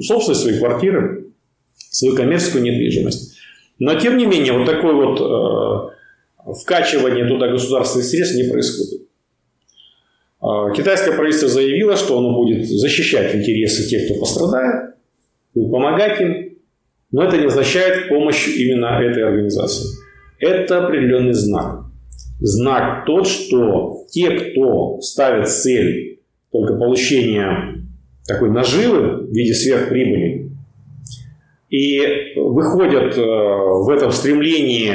[0.00, 1.32] собственность, свои квартиры,
[1.76, 3.36] свою коммерческую недвижимость.
[3.78, 9.08] Но, тем не менее, вот такое вот э, вкачивание туда государственных средств не происходит.
[10.40, 14.94] А, китайское правительство заявило, что оно будет защищать интересы тех, кто пострадает,
[15.54, 16.58] будет помогать им,
[17.12, 19.98] но это не означает помощь именно этой организации.
[20.38, 21.84] Это определенный знак.
[22.40, 27.84] Знак тот, что те, кто ставит цель только получения
[28.26, 30.50] такой наживы в виде сверхприбыли,
[31.68, 32.00] и
[32.36, 34.94] выходят э, в этом стремлении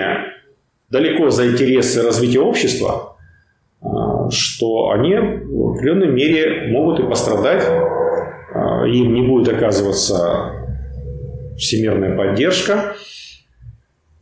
[0.90, 3.15] далеко за интересы развития общества,
[4.32, 7.64] что они в определенной мере могут и пострадать,
[8.54, 10.52] а, им не будет оказываться
[11.58, 12.96] всемирная поддержка.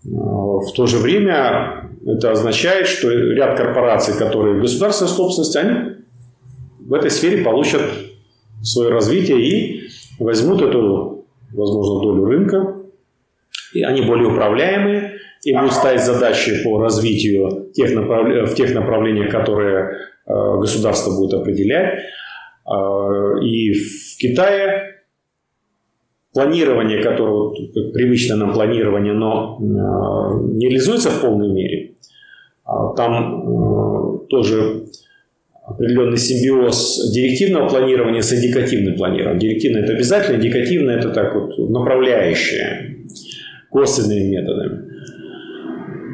[0.06, 5.94] А, в то же время это означает, что ряд корпораций, которые в государственной собственности, они
[6.80, 7.82] в этой сфере получат
[8.62, 9.82] свое развитие и
[10.20, 12.76] возьмут эту, возможно, долю рынка.
[13.74, 15.20] И они более управляемые,
[15.52, 18.50] будут ставить задачи по развитию тех направ...
[18.50, 19.92] в тех направлениях, которые
[20.26, 22.00] э, государство будет определять.
[22.66, 25.02] Э, и в Китае
[26.34, 29.64] планирование, которое как привычное нам планирование, но э,
[30.54, 31.96] не реализуется в полной мере.
[32.96, 34.86] Там тоже
[35.66, 39.40] определенный симбиоз директивного планирования с индикативным планированием.
[39.40, 43.06] Директивное– это обязательно, индикативное– это так вот направляющее,
[43.70, 44.93] косвенными методами.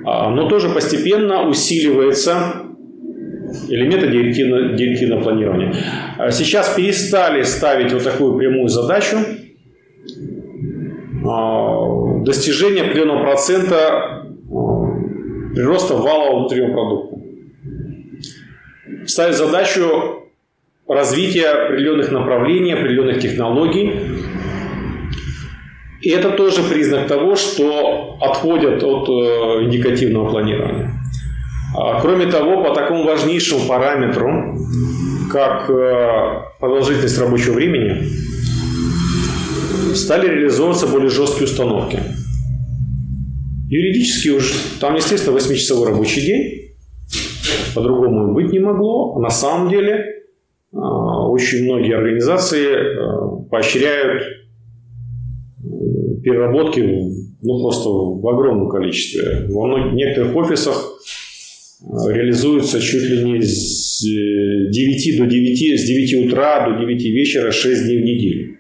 [0.06, 2.66] А, но тоже постепенно усиливается
[3.68, 5.76] элементы директивного, директивного планирования.
[6.18, 9.18] А сейчас перестали ставить вот такую прямую задачу
[12.24, 14.26] достижение определенного процента
[15.54, 17.16] прироста валового внутреннего продукта.
[19.06, 19.86] Ставить задачу
[20.88, 23.94] развития определенных направлений, определенных технологий.
[26.02, 30.94] И это тоже признак того, что отходят от э, индикативного планирования.
[31.78, 34.58] А, кроме того, по такому важнейшему параметру,
[35.32, 38.08] как э, продолжительность рабочего времени,
[39.94, 42.00] стали реализовываться более жесткие установки.
[43.70, 46.72] Юридически уже там, естественно, 8-часовой рабочий день,
[47.76, 49.16] по-другому быть не могло.
[49.16, 50.24] А на самом деле
[50.74, 54.39] э, очень многие организации э, поощряют
[56.30, 59.48] переработки ну, просто в огромном количестве.
[59.50, 61.00] Во многих, некоторых офисах
[61.82, 67.86] реализуется чуть ли не с 9 до 9, с 9 утра до 9 вечера 6
[67.86, 68.56] дней в неделю.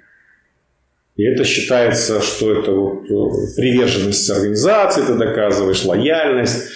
[1.18, 6.70] И это считается, что это вот э, приверженность организации, ты доказываешь лояльность,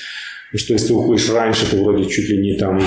[0.53, 2.81] что если ты уходишь раньше, ты вроде чуть ли не там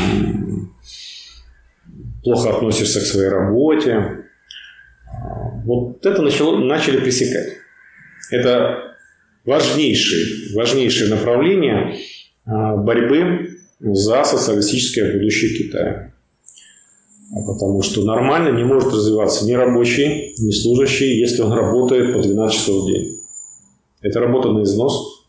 [2.23, 4.25] плохо относишься к своей работе.
[5.65, 7.55] Вот это начало, начали пресекать.
[8.31, 8.97] Это
[9.45, 11.97] важнейшее, важнейшее направление
[12.45, 16.13] а, борьбы за социалистическое будущее Китая.
[17.33, 22.23] А потому что нормально не может развиваться ни рабочий, ни служащий, если он работает по
[22.23, 23.21] 12 часов в день.
[24.01, 25.27] Это работа на износ.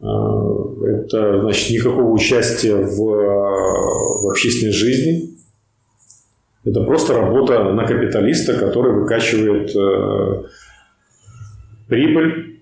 [0.00, 5.30] А, это значит никакого участия в, в общественной жизни.
[6.64, 10.44] Это просто работа на капиталиста, который выкачивает э,
[11.88, 12.60] прибыль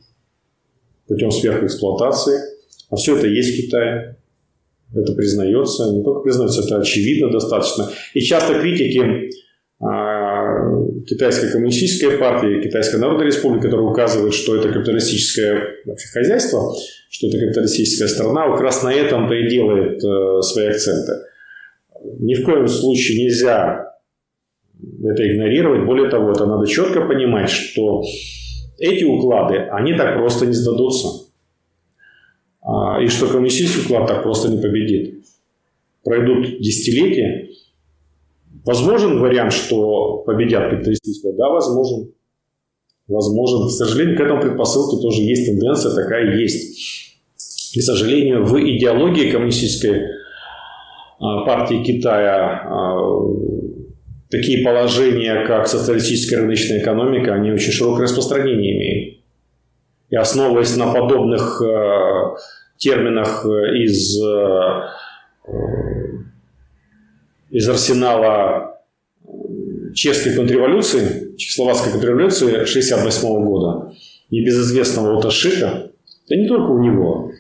[1.07, 2.41] путем сверхэксплуатации–
[2.91, 4.17] а все это есть в Китае.
[4.93, 7.89] Это признается, не только признается, это очевидно достаточно.
[8.13, 9.31] И часто критики
[9.81, 10.69] а,
[11.07, 15.77] Китайской коммунистической партии, Китайской Народной Республики, которая указывает, что это капиталистическое
[16.13, 16.75] хозяйство,
[17.09, 21.13] что это капиталистическая страна, как раз на этом-то и делает э, свои акценты.
[22.19, 23.95] Ни в коем случае нельзя
[25.05, 25.87] это игнорировать.
[25.87, 28.03] Более того, это надо четко понимать, что
[28.81, 31.27] эти уклады, они так просто не сдадутся.
[32.63, 35.23] А, и что коммунистический уклад так просто не победит.
[36.03, 37.51] Пройдут десятилетия.
[38.65, 41.35] Возможен вариант, что победят капиталистического?
[41.35, 42.13] Да, возможен.
[43.07, 43.69] Возможен.
[43.69, 47.17] К сожалению, к этому предпосылке тоже есть тенденция, такая есть.
[47.75, 50.05] И, к сожалению, в идеологии коммунистической
[51.19, 52.97] а, партии Китая а,
[54.31, 59.21] такие положения, как социалистическая рыночная экономика, они очень широкое распространение имеют.
[60.11, 62.37] И основываясь на подобных э,
[62.79, 64.83] терминах э, из, э,
[67.51, 68.81] из арсенала
[69.95, 73.93] чешской контрреволюции, чехословацкой контрреволюции 1968 года,
[74.31, 75.91] небезызвестного Уташика,
[76.29, 77.33] да не только у него,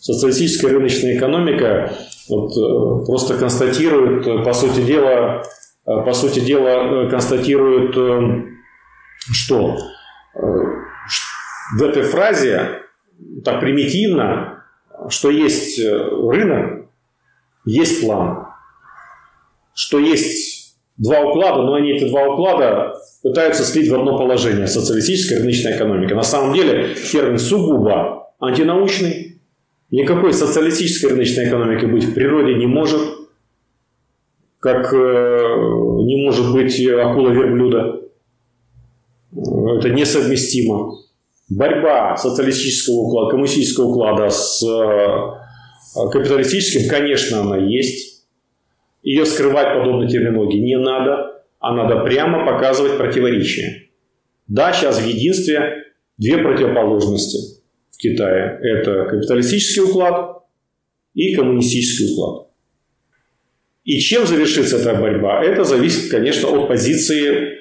[0.00, 1.92] социалистическая рыночная экономика
[2.28, 5.42] вот, просто констатирует, по сути дела,
[5.86, 7.94] по сути дела констатирует,
[9.32, 9.78] что
[11.78, 12.82] в этой фразе
[13.44, 14.64] так примитивно,
[15.08, 16.86] что есть э, рынок,
[17.64, 18.46] есть план,
[19.74, 25.38] что есть два уклада, но они эти два уклада пытаются слить в одно положение– социалистическая
[25.38, 26.14] рыночная экономика.
[26.14, 29.40] На самом деле термин сугубо антинаучный,
[29.90, 33.00] никакой социалистической рыночной экономики быть в природе не может,
[34.66, 38.00] как э, не может быть акула верблюда.
[39.78, 40.96] Это несовместимо
[41.48, 48.26] борьба социалистического уклада, коммунистического уклада с э, капиталистическим, конечно, она есть.
[49.04, 53.88] Ее скрывать подобной терминологии не надо, а надо прямо показывать противоречия.
[54.48, 55.84] Да, сейчас в единстве
[56.18, 58.58] две противоположности в Китае.
[58.62, 60.42] Это капиталистический уклад
[61.14, 62.48] и коммунистический уклад.
[63.86, 65.42] И чем завершится эта борьба?
[65.42, 67.56] Это зависит, конечно, от позиции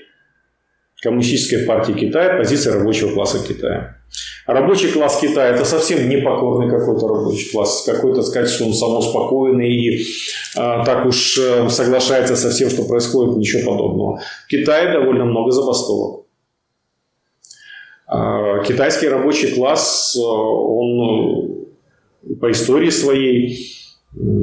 [1.01, 3.97] Коммунистической партии Китая, позиция рабочего класса Китая.
[4.47, 10.05] Рабочий класс Китая– это совсем непокорный какой-то рабочий класс, какой-то сказать, что он самоуспокоенный и
[10.55, 14.19] а, так уж а, соглашается со всем, что происходит, ничего подобного.
[14.45, 16.25] В Китае довольно много забастовок.
[18.07, 21.67] А, китайский рабочий класс, он
[22.41, 23.59] по истории своей,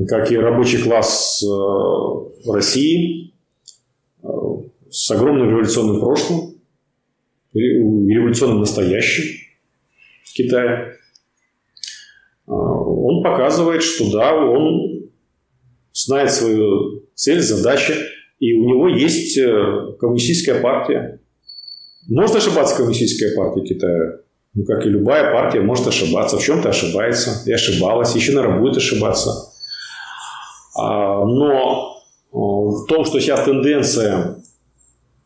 [0.08, 3.32] как и рабочий класс в России,
[4.90, 6.54] с огромным революционным прошлым,
[7.54, 9.24] революционным настоящим
[10.24, 10.96] в Китае,
[12.46, 15.10] а, он показывает, что да, он
[15.92, 17.94] знает свою цель, задачу,
[18.38, 21.20] и у него есть э, коммунистическая партия.
[22.08, 24.18] Может ошибаться Коммунистическая партия Китая.
[24.54, 26.38] Ну, как и любая партия может ошибаться.
[26.38, 27.48] В чем-то ошибается.
[27.48, 28.16] И ошибалась.
[28.16, 29.51] Еще, наверное, будет ошибаться.
[30.74, 31.96] А, но
[32.32, 34.36] э, в том, что сейчас тенденция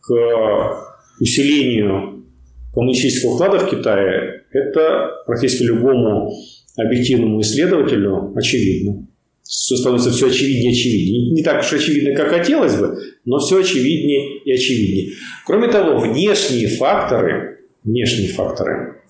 [0.00, 0.86] к
[1.20, 2.24] усилению
[2.72, 6.32] коммунистического вклада в Китае, это практически любому
[6.76, 9.06] объективному исследователю очевидно.
[9.42, 11.32] Все становится все очевиднее и очевиднее.
[11.32, 15.12] Не так уж очевидно, как хотелось бы, но все очевиднее и очевиднее.
[15.46, 19.02] Кроме того, внешние факторы, внешние факторы,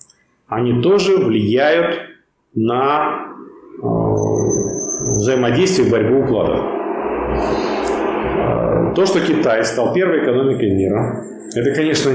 [0.47, 1.97] они тоже влияют
[2.53, 3.33] на
[3.81, 4.06] э,
[5.17, 6.59] взаимодействие и борьбу укладов.
[8.37, 11.23] Э, то, что Китай стал первой экономикой мира,
[11.55, 12.11] это, конечно,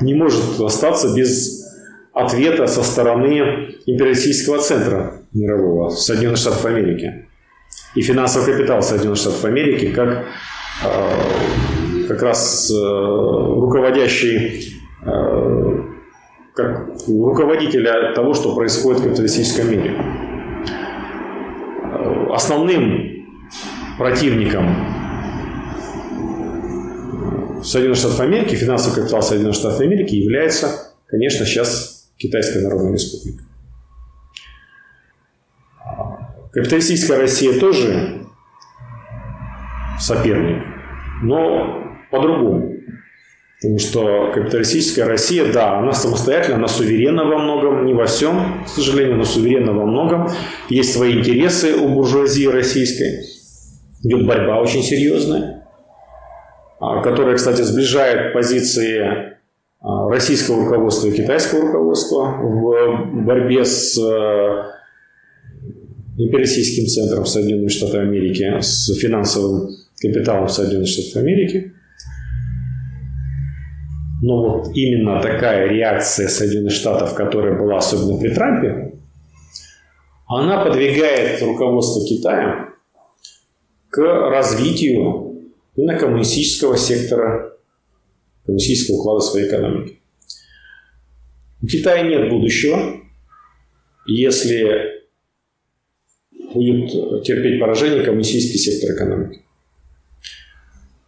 [0.00, 1.62] не может остаться без
[2.12, 7.26] ответа со стороны империалистического центра мирового, Соединенных Штатов Америки.
[7.94, 10.24] И финансовый капитал Соединенных Штатов Америки как
[10.84, 14.78] э, как раз э, руководящий
[16.54, 19.96] как руководителя того, что происходит в капиталистическом мире.
[22.34, 23.26] Основным
[23.98, 24.66] противником
[27.62, 33.44] Соединенных Штатов Америки, финансовый капитал Соединенных Штатов Америки является, конечно, сейчас Китайская Народная Республика.
[36.52, 38.26] Капиталистическая Россия тоже
[39.98, 40.62] соперник,
[41.22, 42.81] но по-другому.
[43.62, 48.68] Потому что капиталистическая Россия, да, она самостоятельна, она суверенна во многом, не во всем, к
[48.68, 50.28] сожалению, но суверенна во многом.
[50.68, 53.20] Есть свои интересы у буржуазии российской.
[54.02, 55.64] Идет борьба очень серьезная,
[56.80, 59.36] а, которая, кстати, сближает позиции
[59.80, 64.64] а, российского руководства и китайского руководства в борьбе с э,
[66.18, 69.68] империалистическим центром Соединенных Штатов Америки, с финансовым
[70.00, 71.74] капиталом Соединенных Штатов Америки.
[74.22, 78.94] Но вот именно такая реакция Соединенных Штатов, которая была особенно при Трампе,
[80.26, 82.68] она подвигает руководство Китая
[83.90, 87.58] к развитию именно коммунистического сектора
[88.46, 89.98] коммунистического уклада своей экономики.
[91.60, 93.00] У Китая нет будущего,
[94.06, 95.02] если
[96.54, 99.42] будет терпеть поражение коммунистический сектор экономики.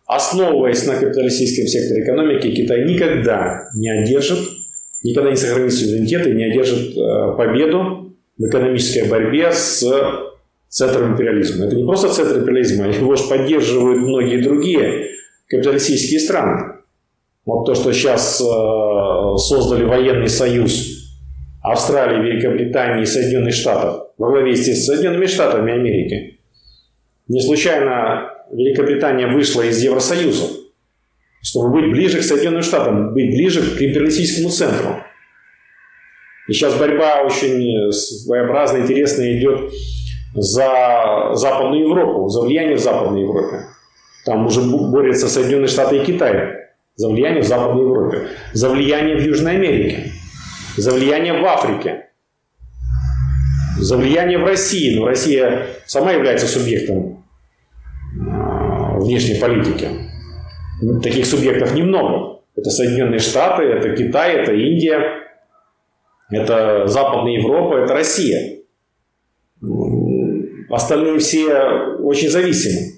[0.06, 4.38] Основываясь на капиталистическом секторе экономики, Китай никогда не одержит,
[5.02, 9.82] никогда не сохранит суверенитет и не одержит э, победу в экономической борьбе с
[10.68, 11.66] центром империализма.
[11.66, 15.10] Это не просто центр империализма, его же поддерживают многие другие
[15.48, 16.74] капиталистические страны.
[17.46, 20.94] Вот то, что сейчас э, создали военный союз
[21.62, 26.40] Австралии, Великобритании и Соединенных Штатов во главе с Соединенными Штатами Америки.
[27.28, 30.48] Не случайно Великобритания вышла из Евросоюза,
[31.42, 35.02] чтобы быть ближе к Соединенным Штатам, быть ближе к империалистическому центру.
[36.48, 39.72] И сейчас борьба очень своеобразная, интересная идет
[40.34, 43.66] за Западную Европу, за влияние в Западной Европе.
[44.26, 46.64] Там уже борются Соединенные Штаты и Китай
[46.96, 50.12] за влияние в Западной Европе, за влияние в Южной Америке,
[50.76, 52.10] за влияние в Африке,
[53.78, 54.96] за влияние в России.
[54.96, 57.23] Но Россия сама является субъектом
[59.04, 59.88] внешней политики.
[61.02, 62.40] Таких субъектов немного.
[62.56, 65.24] Это Соединенные Штаты, это Китай, это Индия,
[66.30, 68.60] это Западная Европа, это Россия.
[70.70, 71.54] Остальные все
[71.98, 72.94] очень зависимы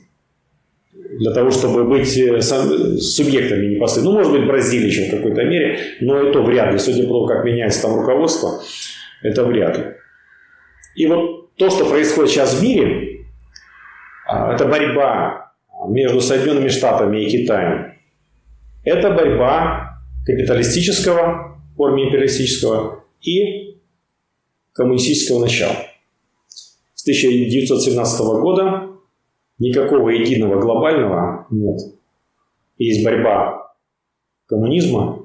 [1.19, 4.11] для того, чтобы быть э, субъектами непосредственно.
[4.11, 6.79] Ну, может быть, Бразилия еще в какой-то мере, но это вряд ли.
[6.79, 8.61] Судя по тому, как меняется там руководство,
[9.23, 9.85] это вряд ли.
[10.95, 13.25] И вот то, что происходит сейчас в мире,
[14.27, 15.46] а, это борьба
[15.89, 17.95] между Соединенными Штатами и Китаем.
[18.85, 23.81] Это борьба капиталистического, форме империалистического и
[24.73, 25.77] коммунистического начала.
[26.49, 28.97] С 1917 года
[29.59, 31.81] Никакого единого глобального нет.
[32.77, 33.75] Есть борьба
[34.47, 35.25] коммунизма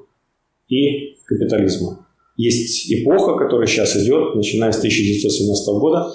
[0.68, 2.06] и капитализма.
[2.36, 6.10] Есть эпоха, которая сейчас идет, начиная с 1917 года,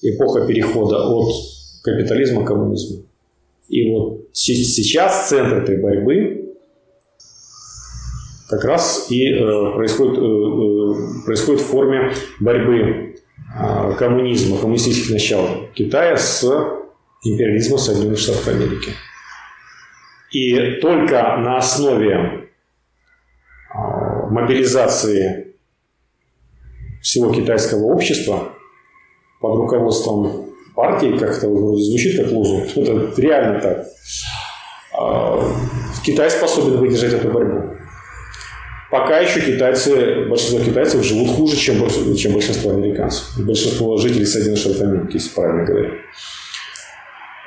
[0.00, 1.28] эпоха перехода от
[1.82, 3.04] капитализма к коммунизму.
[3.68, 6.38] И вот сейчас центр этой борьбы
[8.48, 13.04] как раз и э, происходит, э, э, происходит в форме борьбы
[13.98, 16.44] коммунизма, коммунистических начал Китая с
[17.24, 18.92] империализма Соединенных Штатов Америки.
[20.32, 22.50] И только на основе
[24.30, 25.54] мобилизации
[27.00, 28.52] всего китайского общества
[29.40, 30.47] под руководством
[30.78, 33.86] партии, как это звучит как лозунг, это реально так,
[34.96, 35.42] а,
[36.04, 37.74] Китай способен выдержать эту борьбу.
[38.92, 43.44] пока еще китайцы, большинство китайцев живут хуже, чем, чем большинство американцев.
[43.44, 45.94] Большинство жителей Соединенных Штатов Америки, если правильно говорить.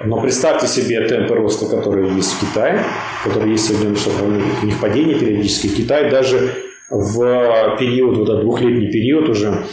[0.03, 2.83] Но представьте себе темпы роста, которые есть в Китае,
[3.23, 4.55] которые есть в Соединенных Штатах Америки.
[4.61, 5.67] У них падение периодически.
[5.67, 6.51] Китай даже
[6.89, 9.63] в период, вот этот двухлетний период уже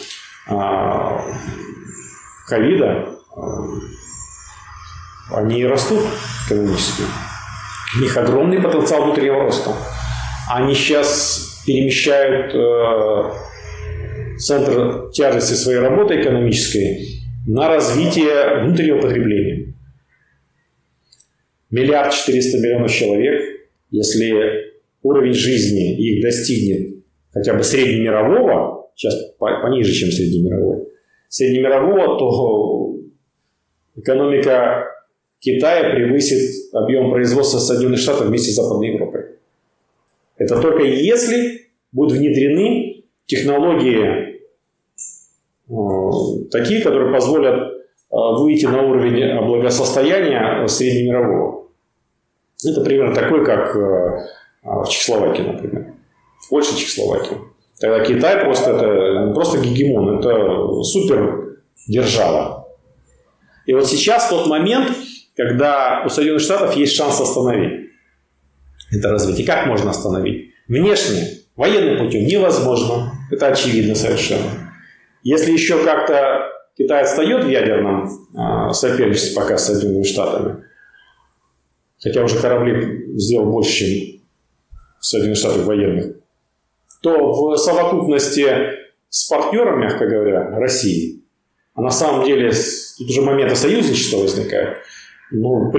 [0.47, 1.25] а,
[2.47, 3.18] ковида,
[5.31, 6.05] они растут
[6.47, 7.03] экономически.
[7.97, 9.73] У них огромный потенциал внутреннего роста.
[10.51, 19.75] Они сейчас перемещают э, центр тяжести своей работы экономической на развитие внутреннего потребления.
[21.71, 23.43] Миллиард четыреста миллионов человек,
[23.91, 24.73] если
[25.03, 30.89] уровень жизни их достигнет хотя бы среднемирового, сейчас пониже, чем среднемировой,
[31.29, 32.88] среднемирового, то
[33.99, 34.87] экономика
[35.41, 39.27] Китая превысит объем производства Соединенных Штатов вместе с Западной Европой.
[40.37, 44.41] Это только если будут внедрены технологии
[45.69, 47.77] э, такие, которые позволят э,
[48.11, 51.69] выйти на уровень благосостояния среднемирового.
[52.65, 54.27] Это примерно такой, как э,
[54.63, 55.95] в Чехословакии, например.
[56.41, 57.37] В Польше, Чехословакии.
[57.81, 62.68] Тогда Китай просто это просто гегемон, это супер держава.
[63.69, 64.91] И вот сейчас тот момент,
[65.37, 67.89] когда у Соединенных Штатов есть шанс остановить
[68.91, 69.47] это развитие.
[69.47, 70.55] Как можно остановить?
[70.67, 73.13] Внешне, военным путем невозможно.
[73.31, 74.73] Это очевидно совершенно.
[75.23, 80.65] Если еще как-то Китай отстает в ядерном э, соперничестве пока с Соединенными Штатами,
[82.03, 84.21] хотя уже корабли сделал больше, чем
[85.01, 86.17] Соединенные Штаты военных,
[87.03, 88.49] то в совокупности
[89.11, 91.18] с партнером, мягко говоря, России,
[91.79, 92.51] а на самом деле
[92.99, 94.79] тут уже моменты союзничества возникают,
[95.31, 95.73] ну,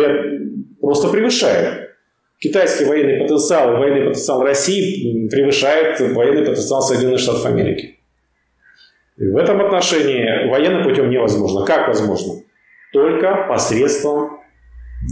[0.80, 1.90] просто превышает.
[2.38, 8.00] Китайский военный потенциал и военный потенциал России превышает военный потенциал Соединенных Штатов Америки.
[9.18, 11.66] И в этом отношении военным путем невозможно.
[11.66, 12.44] Как возможно?
[12.94, 14.40] Только посредством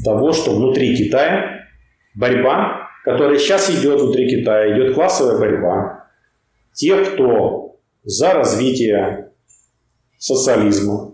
[0.05, 1.65] того, что внутри Китая
[2.15, 6.07] борьба, которая сейчас идет внутри Китая, идет классовая борьба.
[6.71, 7.75] Тех, кто
[8.05, 9.31] за развитие
[10.18, 11.11] социализма,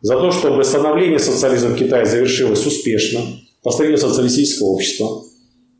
[0.00, 3.20] за то, чтобы становление социализма в Китае завершилось успешно,
[3.62, 5.22] построение социалистического общества.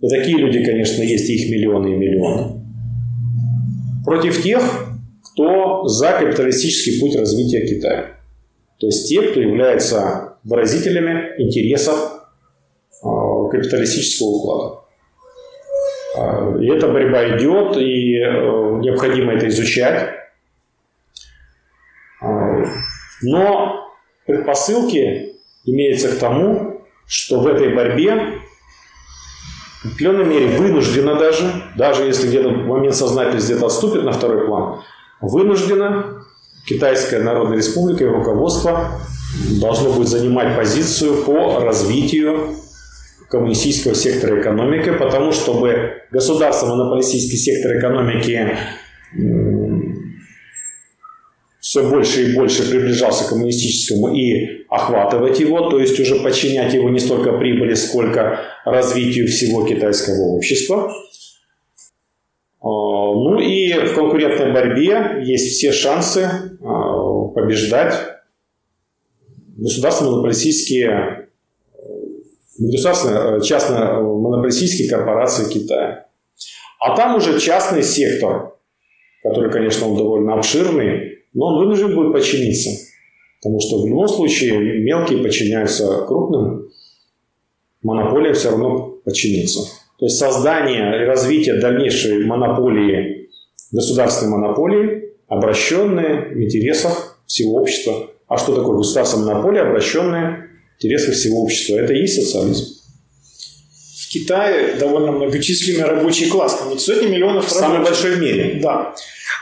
[0.01, 2.63] И такие люди, конечно, есть, их миллионы и миллионы.
[4.05, 4.63] Против тех,
[5.23, 8.17] кто за капиталистический путь развития Китая.
[8.79, 12.17] То есть те, кто является выразителями интересов
[13.03, 14.81] а, капиталистического уклада.
[16.19, 20.11] А, и эта борьба идет, и э, необходимо это изучать.
[23.23, 23.91] Но
[24.27, 28.41] предпосылки имеются к тому, что в этой борьбе
[29.83, 31.45] в определенной мере вынуждена даже,
[31.77, 34.83] даже если где-то в момент сознательности где-то отступит на второй план,
[35.21, 36.25] вынуждена
[36.67, 39.01] Китайская Народная Республика и руководство
[39.61, 42.57] должно будет занимать позицию по развитию
[43.29, 48.57] коммунистического сектора экономики, потому чтобы государство монополистический сектор экономики
[51.67, 56.89] все больше и больше приближался к коммунистическому и охватывать его, то есть уже подчинять его
[56.91, 60.93] не столько прибыли, сколько развитию всего китайского общества.
[62.61, 66.31] А, ну и в конкурентной борьбе есть все шансы
[66.63, 67.95] а, побеждать
[69.57, 71.31] государственные монополистические
[72.61, 76.07] государственные, частно-монополистические корпорации Китая.
[76.79, 78.55] А там уже частный сектор,
[79.25, 82.71] который, конечно, он довольно обширный, но он вынужден будет подчиниться.
[83.43, 86.71] Потому что в любом случае мелкие подчиняются крупным,
[87.83, 89.61] монополия все равно подчинится.
[89.99, 93.29] То есть создание и развитие дальнейшей монополии,
[93.71, 98.11] государственной монополии, обращенные в интересах всего общества.
[98.29, 101.77] А что такое государственная монополия, обращенная в интересах всего общества?
[101.77, 102.65] Это и есть социализм.
[104.01, 108.59] В Китае довольно многочисленный рабочий класс, там сотни миллионов Самый большой в мире.
[108.63, 108.95] Да.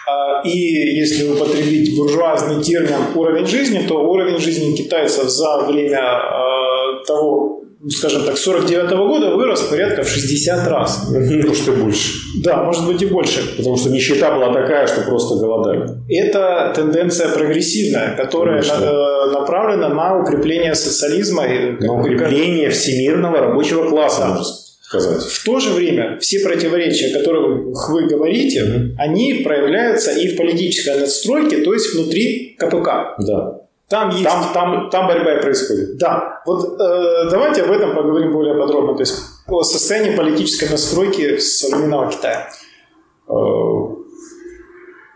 [0.06, 7.04] А, и если употребить буржуазный термин уровень жизни, то уровень жизни китайцев за время а,
[7.06, 11.08] того, скажем так, 49 -го года вырос порядка в 60 раз.
[11.10, 12.12] Может и больше.
[12.42, 13.40] Да, может быть и больше.
[13.56, 15.88] Потому что нищета была такая, что просто голодали.
[16.08, 18.84] Это тенденция прогрессивная, которая Конечно.
[18.84, 21.44] Э, направлена на укрепление социализма.
[21.80, 24.63] На укрепление всемирного рабочего класса, да.
[25.00, 25.22] Сказать.
[25.22, 28.94] В то же время все противоречия, о которых вы говорите, mm-hmm.
[28.98, 33.16] они проявляются и в политической надстройке, то есть внутри КПК.
[33.18, 33.60] Да.
[33.88, 34.24] Там, есть...
[34.24, 35.98] там, там, там борьба и происходит.
[35.98, 36.42] Да.
[36.46, 38.94] Вот э, давайте об этом поговорим более подробно.
[38.94, 39.14] То есть
[39.46, 42.48] о состоянии политической настройки современного Китая.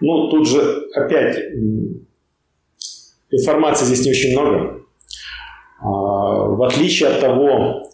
[0.00, 1.38] ну, тут же опять
[3.30, 4.78] информации здесь не очень много.
[5.80, 7.88] В отличие от того,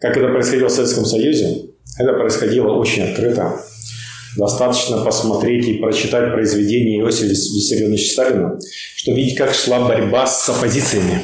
[0.00, 1.66] как это происходило в Советском Союзе,
[1.98, 3.60] это происходило очень открыто.
[4.36, 8.58] Достаточно посмотреть и прочитать произведения Иосифа Виссарионовича Сталина,
[8.96, 11.20] чтобы видеть, как шла борьба с оппозициями.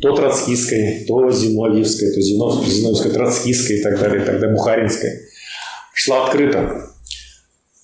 [0.00, 5.10] То троцкистской, то зиновьевской, то зиновьевской, троцкистской и так далее, и далее, бухаринской.
[5.94, 6.90] Шла открыто.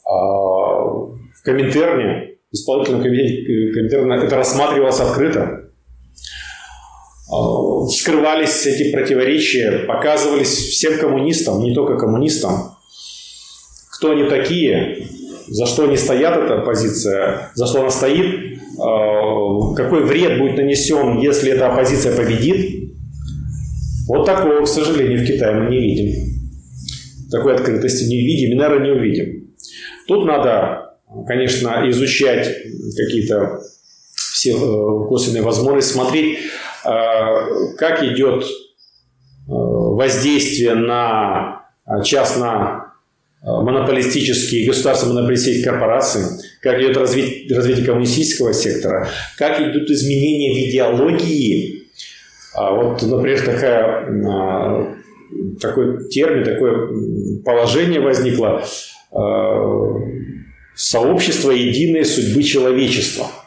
[0.04, 5.69] А в Коминтерне, исполнительном комитете Коминтерна, это рассматривалось открыто.
[7.30, 12.76] А, вскрывались эти противоречия, показывались всем коммунистам, не только коммунистам,
[13.92, 15.06] кто они такие,
[15.46, 21.18] за что они стоят, эта оппозиция, за что она стоит, а, какой вред будет нанесен,
[21.20, 22.90] если эта оппозиция победит.
[24.08, 26.40] Вот такого, к сожалению, в Китае мы не видим.
[27.30, 29.54] Такой открытости не видим и, наверное, не увидим.
[30.08, 30.96] Тут надо,
[31.28, 32.48] конечно, изучать
[32.96, 33.60] какие-то
[34.14, 36.38] все э, косвенные возможности, смотреть,
[36.82, 38.48] как идет э,
[39.48, 42.86] воздействие на э, частно
[43.42, 46.24] монополистические государства монополистические корпорации,
[46.60, 49.08] как идет развитие, развитие коммунистического сектора,
[49.38, 51.84] как идут изменения в идеологии.
[52.54, 54.94] А вот, например, такая,
[55.58, 58.62] такой термин, такое положение возникло
[60.74, 63.28] сообщество единой судьбы человечества–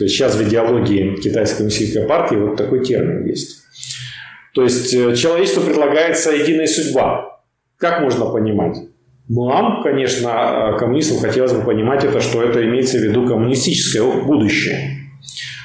[0.00, 3.58] то есть сейчас в идеологии китайской коммунистической партии вот такой термин есть.
[4.54, 7.42] То есть э, человечеству предлагается единая судьба.
[7.76, 8.78] Как можно понимать?
[9.28, 14.78] Нам, конечно, коммунистам хотелось бы понимать это, что это имеется в виду коммунистическое будущее.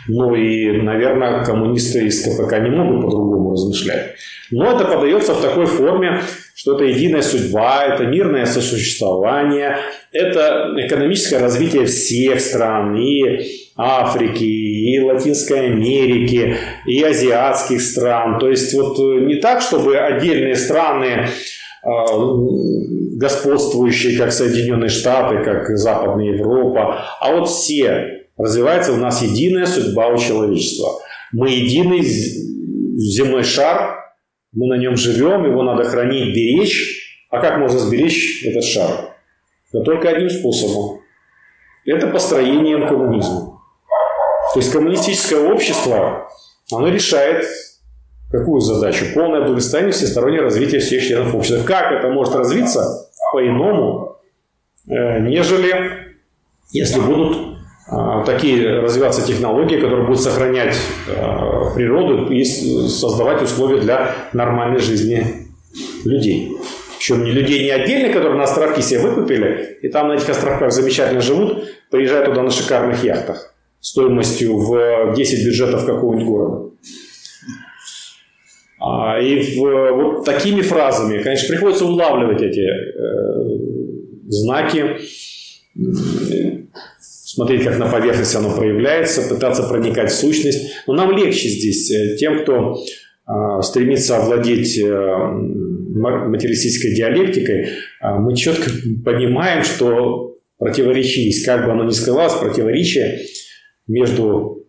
[0.09, 4.15] Ну и, наверное, коммунисты из КПК могут по-другому размышлять.
[4.51, 6.19] Но это подается в такой форме,
[6.55, 9.77] что это единая судьба, это мирное сосуществование,
[10.13, 13.41] это экономическое развитие всех стран, и
[13.75, 18.39] Африки, и Латинской Америки, и азиатских стран.
[18.39, 21.89] То есть вот э, не так, чтобы отдельные страны э,
[23.17, 28.21] господствующие, как Соединенные Штаты, как Западная Европа, а вот все.
[28.37, 31.01] Развивается у нас единая судьба у человечества.
[31.33, 34.04] Мы единый земной шар,
[34.55, 37.19] мы на нем живем, его надо хранить, беречь.
[37.29, 39.15] А как можно сберечь этот шар?
[39.73, 41.01] Да только одним способом.
[41.85, 43.59] Это построением коммунизма.
[44.53, 46.29] То есть коммунистическое общество,
[46.71, 47.45] оно решает
[48.31, 49.05] какую задачу?
[49.13, 51.65] Полное благосостояние, всестороннее развитие всех членов общества.
[51.65, 54.17] Как это может развиться по-иному,
[54.87, 56.15] э, нежели
[56.71, 57.54] если будут
[58.25, 60.75] такие развиваться технологии, которые будут сохранять
[61.07, 65.47] а, природу и создавать условия для нормальной жизни
[66.03, 66.51] людей.
[66.97, 70.71] Причем не людей не отдельно, которые на островки себе выкупили, и там на этих островках
[70.71, 76.71] замечательно живут, приезжают туда на шикарных яхтах стоимостью в 10 бюджетов какого-нибудь города.
[78.79, 83.75] А, и вот такими фразами, конечно, приходится улавливать эти э,
[84.27, 84.97] знаки,
[87.35, 90.73] смотреть, как на поверхности оно проявляется, пытаться проникать в сущность.
[90.87, 97.67] Но нам легче здесь, э, тем, кто э, стремится овладеть э, материалистической диалектикой, э,
[98.19, 98.71] мы четко
[99.03, 103.19] понимаем, что противоречие есть, как бы оно ни скрывалось, противоречие–
[103.87, 104.65] между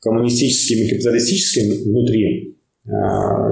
[0.00, 2.88] коммунистическим и капиталистическим внутри э,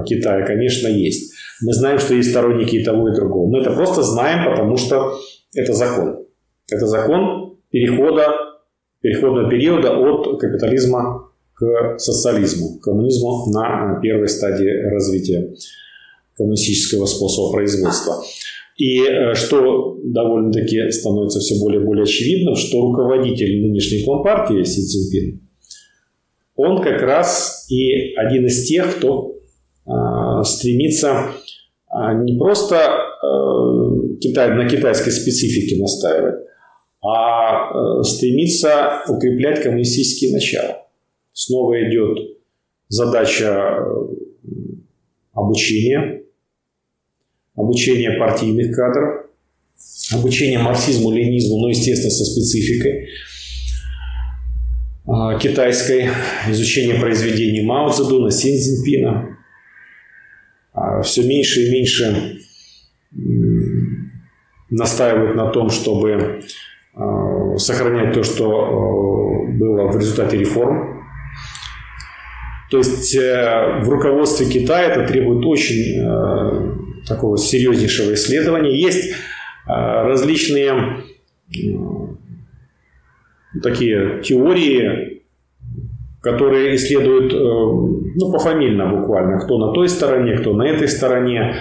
[0.05, 1.33] Китая, конечно, есть.
[1.61, 3.49] Мы знаем, что есть сторонники и того, и другого.
[3.49, 5.13] Мы это просто знаем, потому что
[5.55, 6.25] это закон.
[6.71, 8.27] Это закон перехода,
[9.01, 15.53] переходного периода от капитализма к социализму, к коммунизму на первой стадии развития
[16.37, 18.23] коммунистического способа производства.
[18.77, 24.81] И э, что довольно-таки становится все более и более очевидным, что руководитель нынешней Компартии Си
[24.81, 25.41] Цзиньпин,
[26.55, 29.35] он как раз и один из тех, кто
[29.85, 31.31] э, стремится
[31.89, 36.35] э, не просто э, Китай, на китайской специфике настаивать,
[37.01, 40.87] а э, стремится укреплять коммунистические начала.
[41.33, 42.37] Снова идет
[42.89, 44.07] задача э,
[45.33, 46.19] обучения
[47.59, 49.25] обучение партийных кадров,
[50.13, 53.09] обучение марксизму, ленизму, но, естественно, со спецификой
[55.05, 56.09] а, китайской,
[56.49, 59.37] изучение произведений Мао Цзэдуна, Син Цзиньпина.
[60.71, 62.39] А, Все меньше и меньше
[64.69, 66.41] настаивают на том, чтобы
[67.57, 71.03] сохранять то, что было в результате реформ.
[72.69, 78.79] То есть э, в руководстве Китая это требует очень э, такого серьезнейшего исследования.
[78.79, 79.15] Есть
[79.65, 81.03] различные
[83.61, 85.23] такие теории,
[86.21, 91.55] которые исследуют, ну, пофамильно буквально, кто на той стороне, кто на этой стороне.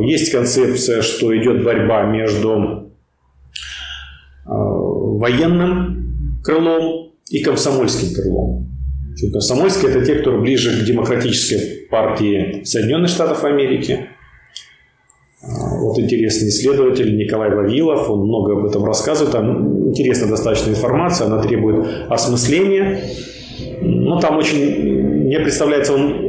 [0.00, 2.87] Есть концепция, что идет борьба между
[5.18, 8.68] военным крылом и комсомольским крылом.
[9.32, 14.06] Комсомольские– это те, кто ближе к демократической партии Соединенных Штатов Америки.
[15.42, 19.32] А, вот интересный исследователь Николай Вавилов, он много об этом рассказывает.
[19.32, 23.00] Там интересная достаточно информация, она требует осмысления.
[23.80, 26.28] Но там очень, мне представляется, он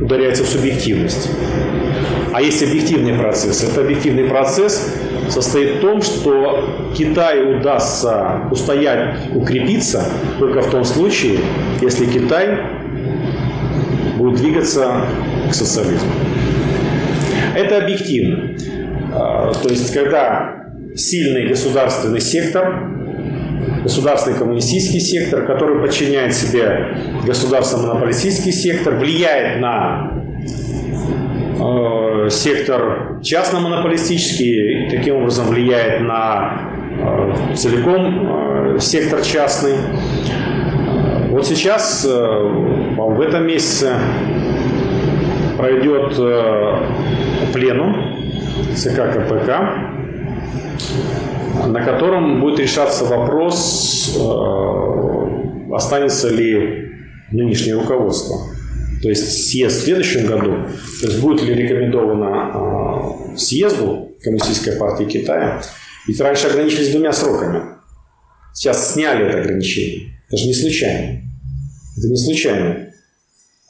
[0.00, 1.28] ударяется в субъективность.
[2.32, 3.64] А есть объективный процесс.
[3.64, 4.92] Это объективный процесс
[5.28, 10.04] состоит в том, что Китаю удастся устоять, укрепиться
[10.38, 11.40] только в том случае,
[11.80, 12.58] если Китай
[14.16, 15.02] будет двигаться
[15.50, 16.10] к социализму.
[17.54, 18.56] Это объективно.
[19.12, 22.90] А, то есть, когда сильный государственный сектор,
[23.82, 30.15] государственный коммунистический сектор, который подчиняет себе государственно-монополистический сектор, влияет на
[32.30, 39.76] сектор частно-монополистический, таким образом влияет на э, целиком э, сектор частный.
[41.30, 43.94] Вот сейчас, в этом месяце,
[45.58, 46.14] пройдет
[47.52, 47.94] пленум
[48.74, 49.48] ЦК КПК,
[51.66, 54.18] на котором будет решаться вопрос,
[55.72, 56.92] останется ли
[57.30, 58.55] нынешнее руководство.
[59.06, 60.66] То есть съезд в следующем году,
[61.00, 65.62] то есть будет ли рекомендовано э, съезду Коммунистической партии Китая,
[66.08, 67.62] ведь раньше ограничились двумя сроками.
[68.52, 70.10] Сейчас сняли это ограничение.
[70.26, 71.20] Это же не случайно.
[71.96, 72.88] Это не случайно.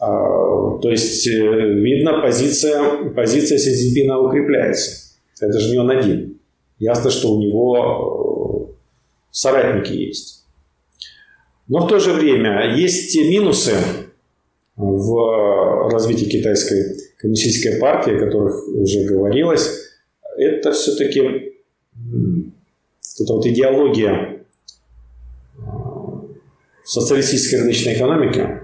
[0.00, 5.18] А, то есть, э, видно, позиция, позиция Си Цзиньпина укрепляется.
[5.38, 6.38] Это же не он один.
[6.78, 8.74] Ясно, что у него э,
[9.32, 10.46] соратники есть.
[11.68, 13.74] Но в то же время есть минусы
[14.76, 19.68] в развитии китайской коммунистической партии, о которых уже говорилось,
[20.36, 21.20] это все-таки
[23.18, 24.44] эта вот идеология
[25.58, 26.24] а,
[26.84, 28.60] социалистической рыночной экономики,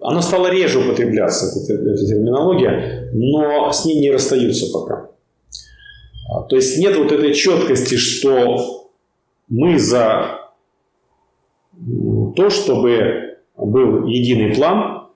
[0.00, 5.10] она стала реже употребляться, эта, эта терминология, но с ней не расстаются пока.
[6.30, 8.88] А, то есть нет вот этой четкости, что
[9.48, 10.38] мы за
[12.36, 15.08] то, чтобы был единый план,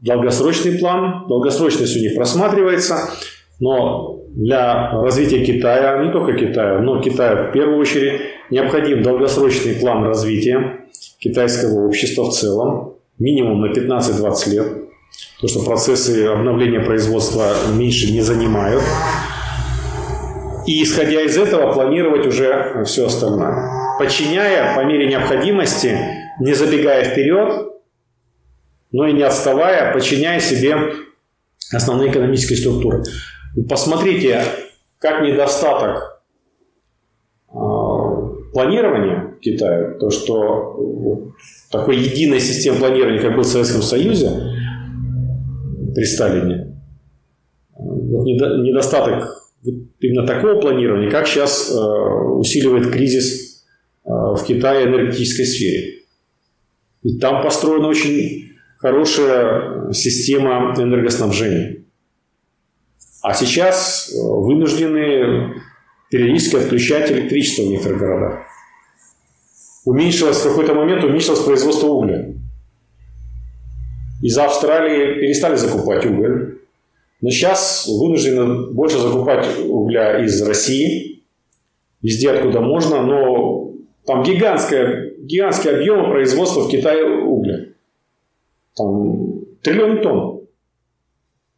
[0.00, 1.26] долгосрочный план.
[1.28, 3.10] Долгосрочность у них просматривается,
[3.60, 8.20] но для развития Китая, не только Китая, но Китая в первую очередь,
[8.50, 10.80] необходим долгосрочный план развития
[11.18, 14.66] китайского общества в целом, минимум на 15-20 лет,
[15.40, 18.82] то что процессы обновления производства меньше не занимают.
[20.66, 23.70] И исходя из этого планировать уже все остальное.
[23.98, 25.96] Подчиняя по мере необходимости
[26.40, 27.72] не забегая вперед,
[28.92, 30.76] но и не отставая, подчиняя себе
[31.72, 33.02] основные экономические структуры.
[33.68, 34.42] Посмотрите,
[34.98, 36.22] как недостаток
[37.48, 37.56] а,
[38.52, 41.32] планирования в Китае, то, что
[41.70, 44.30] такой единой системы планирования, как был в Советском Союзе
[45.94, 46.76] при Сталине,
[47.74, 49.46] вот недостаток
[50.00, 51.82] именно такого планирования, как сейчас а,
[52.34, 53.64] усиливает кризис
[54.04, 55.95] а, в Китае энергетической сфере.
[57.06, 61.84] И там построена очень хорошая система энергоснабжения.
[63.22, 65.54] А сейчас э, вынуждены
[66.10, 68.38] периодически отключать электричество в некоторых городах.
[69.84, 72.34] Уменьшилось в какой-то момент уменьшилось производство угля.
[74.20, 76.58] Из Австралии перестали закупать уголь.
[77.20, 81.22] Но сейчас вынуждены больше закупать угля из России,
[82.02, 83.74] везде, откуда можно, но
[84.06, 87.68] там гигантская гигантские объемы производства в Китае угля.
[88.76, 90.40] Там триллион тонн.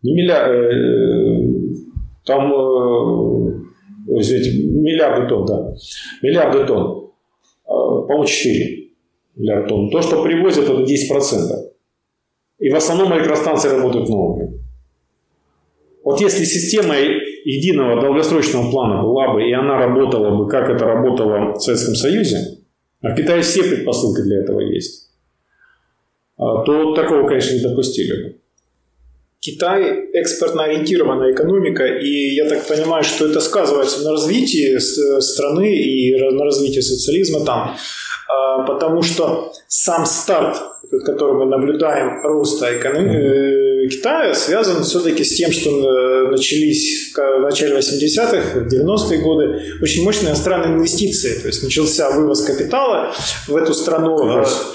[0.02, 0.46] Не милля...
[0.48, 1.58] Э,
[2.24, 3.60] там, э,
[4.20, 5.74] извините, миллиарды тонн, да.
[6.22, 7.10] Миллиарды тонн.
[7.66, 7.70] Э,
[8.06, 8.88] по-моему, 4
[9.36, 9.90] миллиарда тонн.
[9.90, 10.86] То, что привозят, это 10%.
[12.58, 14.52] И в основном электростанции работают на угле.
[16.04, 21.54] Вот если система единого долгосрочного плана была бы, и она работала бы, как это работало
[21.54, 22.57] в Советском Союзе,
[23.02, 25.10] а в Китае все предпосылки для этого есть,
[26.36, 28.36] а, то такого, конечно, не допустили бы.
[29.40, 34.78] Китай экспортно ориентированная экономика, и я так понимаю, что это сказывается на развитии
[35.20, 37.76] страны и на развитии социализма там,
[38.28, 40.56] а, потому что сам старт
[41.04, 48.60] который мы наблюдаем, роста экономики Китая, связан все-таки с тем, что начались в начале 80-х,
[48.60, 51.40] 90-е годы очень мощные иностранные инвестиции.
[51.40, 53.12] То есть начался вывоз капитала
[53.46, 54.16] в эту страну.
[54.16, 54.74] Ввоз.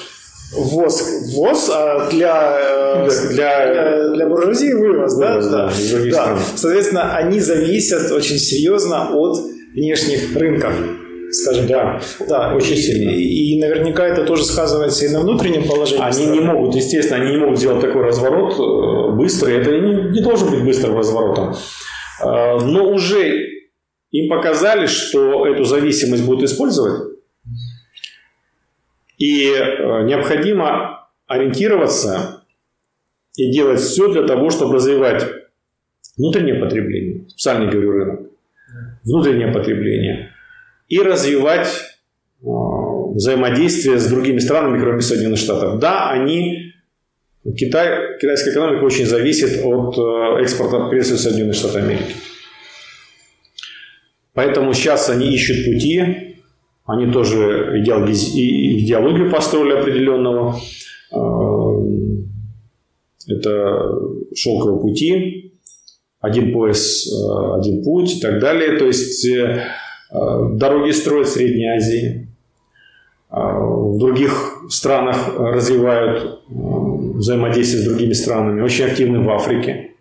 [0.56, 1.04] Ввоз,
[1.34, 5.72] ввоз а для, для, для, для буржуазии вывоз, вывоз да?
[5.72, 5.74] Да,
[6.12, 6.40] да.
[6.56, 9.40] Соответственно, они зависят очень серьезно от
[9.74, 10.74] внешних рынков
[11.34, 13.12] скажем да, да, очень сильно.
[13.12, 16.04] И, и наверняка это тоже сказывается и на внутреннем положении.
[16.04, 16.34] Они страны.
[16.34, 19.58] не могут, естественно, они не могут сделать такой разворот э, быстрый.
[19.58, 21.54] Это не, не должен быть быстрым разворотом.
[22.22, 23.50] Э, но уже
[24.12, 27.14] им показали, что эту зависимость будут использовать.
[29.18, 32.44] И э, необходимо ориентироваться
[33.36, 35.26] и делать все для того, чтобы развивать
[36.18, 38.20] внутреннее потребление, специально говорю рынок,
[39.04, 40.33] внутреннее потребление,
[40.88, 41.68] и развивать
[42.42, 42.46] э,
[43.16, 45.80] взаимодействие с другими странами, кроме Соединенных Штатов.
[45.80, 46.74] Да, они,
[47.56, 52.14] Китай, китайская экономика очень зависит от э, экспорта, прежде Соединенных Штатов Америки.
[54.34, 56.38] Поэтому сейчас они ищут пути,
[56.86, 60.60] они тоже идеологию построили определенного.
[61.14, 61.18] Э,
[63.26, 64.00] это
[64.36, 65.54] шелковые пути,
[66.20, 67.08] один пояс,
[67.58, 68.78] один путь и так далее.
[68.78, 69.26] То есть
[70.14, 72.28] дороги строят в Средней Азии,
[73.32, 79.92] э, в других странах развивают э, взаимодействие с другими странами, очень активны в Африке.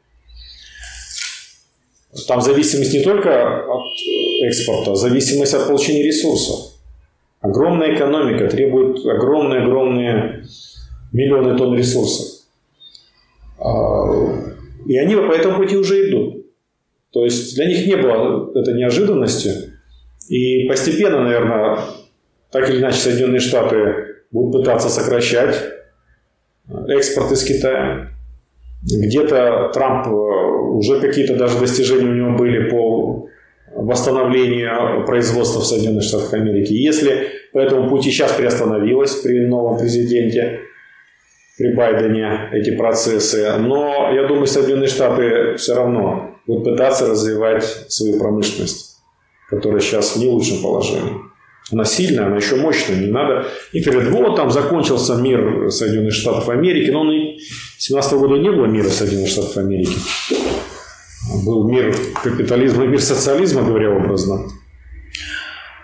[2.28, 3.86] Там зависимость не только от
[4.42, 6.72] экспорта, а зависимость от получения ресурсов.
[7.40, 10.44] Огромная экономика требует огромные-огромные
[11.12, 12.42] миллионы тонн ресурсов.
[14.86, 16.46] И они по этому пути уже идут.
[17.12, 19.71] То есть для них не было это неожиданностью.
[20.28, 21.78] И постепенно, наверное,
[22.50, 25.56] так или иначе Соединенные Штаты будут пытаться сокращать
[26.88, 28.10] экспорт из Китая.
[28.82, 33.28] Где-то Трамп э, уже какие-то даже достижения у него были по
[33.74, 36.72] восстановлению производства в Соединенных Штатах Америки.
[36.72, 40.60] Если по этому пути сейчас приостановилось при новом президенте,
[41.58, 48.18] при Байдене эти процессы, но я думаю, Соединенные Штаты все равно будут пытаться развивать свою
[48.18, 48.91] промышленность
[49.52, 51.12] которая сейчас в не лучшем положении.
[51.70, 53.46] Она сильная, она еще мощная, не надо.
[53.72, 57.38] И говорят, вот там закончился мир Соединенных Штатов Америки, но он и
[57.78, 59.94] 17 года не было мира Соединенных Штатов Америки.
[61.44, 64.46] Был мир капитализма, мир социализма, говоря образно.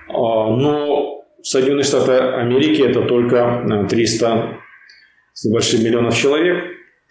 [0.08, 4.58] А, но Соединенные Штаты Америки это только 300
[5.34, 6.64] с небольшим миллионов человек,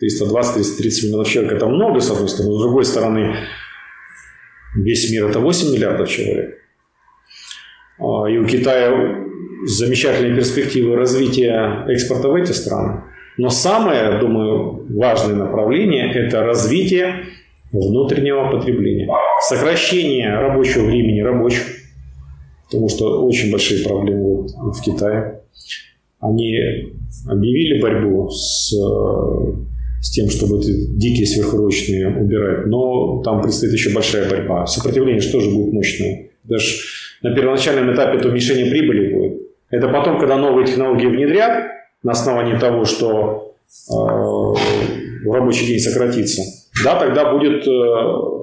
[0.04, 1.54] 320-330 миллионов человек.
[1.54, 2.56] Это много, с одной стороны.
[2.56, 3.36] С другой стороны,
[4.76, 6.58] Весь мир это 8 миллиардов человек.
[8.00, 9.26] А, и у Китая
[9.66, 13.04] замечательные перспективы развития экспорта в эти страны.
[13.38, 17.26] Но самое, думаю, важное направление– это развитие
[17.72, 19.08] внутреннего потребления.
[19.48, 21.64] Сокращение рабочего времени рабочих,
[22.66, 25.42] потому что очень большие проблемы в Китае.
[26.20, 26.58] Они
[27.28, 28.74] объявили борьбу с
[30.02, 32.68] с тем, чтобы эти дикие сверхурочные убирать.
[32.68, 34.66] Но там предстоит еще большая борьба.
[34.66, 36.30] Сопротивление же будет мощное.
[36.44, 36.66] Даже
[37.22, 39.42] на первоначальном этапе это уменьшение прибыли будет.
[39.70, 41.72] Это потом, когда новые технологии внедрят
[42.04, 43.56] на основании того, что
[43.90, 46.44] э, рабочий день сократится,
[46.84, 48.38] да, тогда будет э,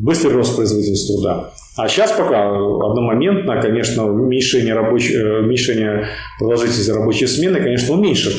[0.00, 1.50] быстрый рост производительности труда.
[1.76, 5.10] А сейчас пока одномоментно, конечно, уменьшение, рабоч...
[5.10, 6.06] Э, уменьшение
[6.38, 8.34] продолжительности рабочей смены, конечно, уменьшит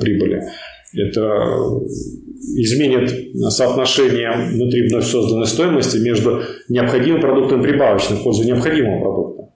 [0.00, 0.42] прибыли.
[0.94, 1.80] Это
[2.56, 3.12] изменит
[3.52, 9.54] соотношение внутри вновь созданной стоимости между необходимым продуктом и прибавочным в пользу необходимого продукта.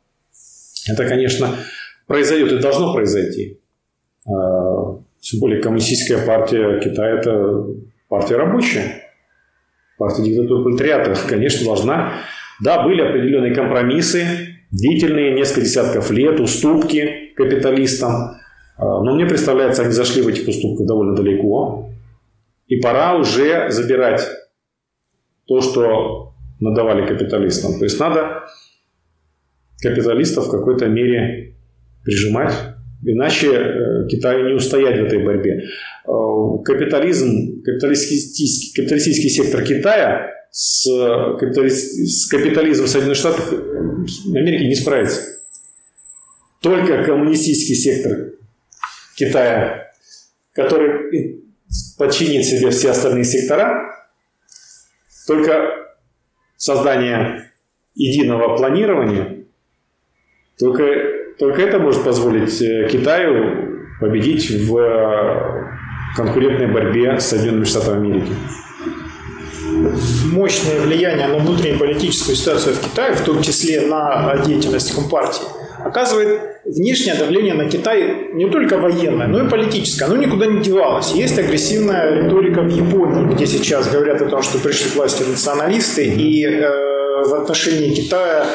[0.91, 1.49] Это, конечно,
[2.07, 3.61] произойдет и должно произойти.
[4.26, 7.66] А, тем более коммунистическая партия Китая– это
[8.09, 9.03] партия рабочая.
[9.97, 12.12] Партия диктатуры пролетариата, конечно, должна.
[12.61, 14.24] Да, были определенные компромиссы,
[14.70, 18.37] длительные, несколько десятков лет, уступки капиталистам–
[18.85, 21.91] но мне представляется, они зашли в этих уступках довольно далеко.
[22.66, 24.26] И пора уже забирать
[25.47, 27.78] то, что надавали капиталистам.
[27.78, 28.45] То есть надо
[29.80, 31.57] капиталистов в какой-то мере
[32.05, 32.55] прижимать,
[33.05, 35.64] иначе э, Китаю не устоять в этой борьбе.
[36.07, 45.20] А, капитализм, капиталистический, капиталистический сектор Китая с, с капитализмом Соединенных Штатов Америки не справится.
[46.61, 48.33] Только коммунистический сектор
[49.15, 49.93] Китая,
[50.53, 51.43] который
[51.99, 53.95] подчинит себе все остальные сектора,
[55.27, 55.89] только
[56.57, 57.53] создание
[57.95, 59.45] единого планирования,
[60.59, 60.85] только,
[61.39, 65.63] только это может позволить э, Китаю победить в э,
[66.17, 68.33] конкурентной борьбе с Соединенными Штатами Америки.
[70.33, 75.47] Мощное влияние на внутреннюю политическую ситуацию в Китае, в том числе на деятельность Компартии,
[75.93, 80.07] оказывает внешнее давление на Китай не только военное, но и политическое.
[80.07, 81.12] Оно никуда не девалось.
[81.12, 86.05] Есть агрессивная риторика в Японии, где сейчас говорят о том, что пришли к власти националисты,
[86.05, 88.47] и э, в отношении Китая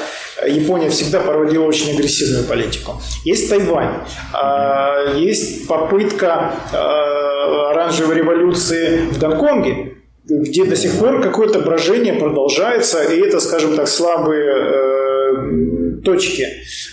[0.48, 3.00] Япония всегда проводила очень агрессивную политику.
[3.24, 4.02] Есть Тайвань,
[4.34, 13.04] а, есть попытка а, оранжевой революции в Гонконге, где до сих пор какое-то брожение продолжается,
[13.04, 14.97] и это, скажем так, слабые э,
[16.08, 16.48] точки,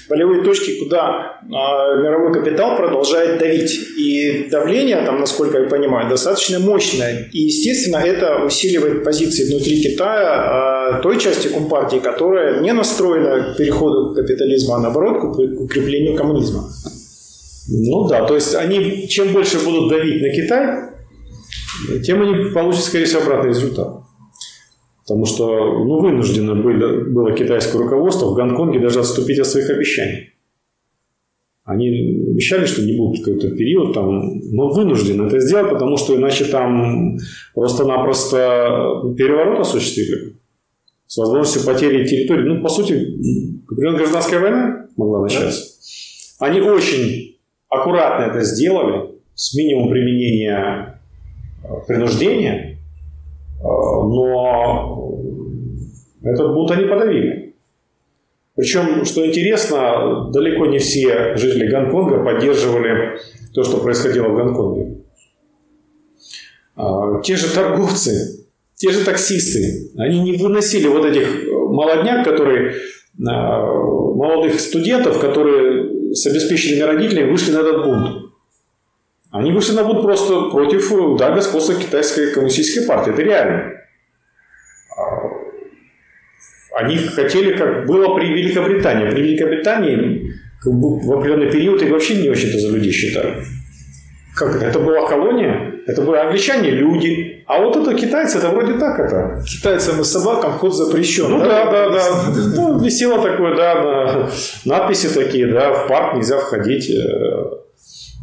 [0.08, 3.78] болевые точки, куда э, мировой капитал продолжает давить.
[3.96, 7.28] И давление, там, насколько я понимаю, достаточно мощное.
[7.32, 13.56] И, естественно, это усиливает позиции внутри Китая э, той части Компартии, которая не настроена к
[13.56, 16.68] переходу к капитализму, а наоборот к укреплению коммунизма.
[17.68, 20.90] Ну да, то есть они чем больше будут давить на Китай,
[22.04, 24.04] тем они получат, скорее всего, обратный результат.
[25.06, 25.46] Потому что
[25.84, 30.30] ну, вынуждено было, было китайское руководство в Гонконге даже отступить от своих обещаний.
[31.64, 31.88] Они
[32.30, 37.16] обещали, что не будут какой-то период, там, но вынуждены это сделать, потому что иначе там
[37.54, 40.36] просто-напросто переворот осуществили
[41.06, 42.48] с возможностью потери территории.
[42.48, 43.16] Ну, по сути,
[43.68, 45.74] гражданская война могла начаться.
[46.38, 47.38] Они очень
[47.68, 51.00] аккуратно это сделали, с минимумом применения
[51.86, 52.73] принуждения, э,
[53.64, 55.14] но
[56.22, 57.54] этот бунт они подавили.
[58.56, 63.18] Причем, что интересно, далеко не все жители Гонконга поддерживали
[63.52, 64.98] то, что происходило в Гонконге.
[66.76, 68.46] А, те же торговцы,
[68.76, 72.74] те же таксисты, они не выносили вот этих молодняк, которые,
[73.26, 78.33] а, молодых студентов, которые с обеспеченными родителями вышли на этот бунт.
[79.34, 83.12] Они вышли на бунт просто против да, господства китайской коммунистической партии.
[83.12, 83.72] Это реально.
[84.96, 85.02] А,
[86.76, 89.10] они хотели, как было при Великобритании.
[89.10, 90.30] При Великобритании
[90.62, 93.42] как бы, в определенный период их вообще не очень-то за людей считали.
[94.36, 94.66] Как это?
[94.66, 97.42] Это была колония, это были англичане, люди.
[97.48, 99.42] А вот это китайцы, это вроде так это.
[99.44, 101.28] Китайцам и собакам вход запрещен.
[101.28, 101.98] Ну да, да, да.
[101.98, 102.54] да.
[102.54, 104.30] Ну, висело такое, да, на,
[104.64, 106.88] надписи такие, да, в парк нельзя входить.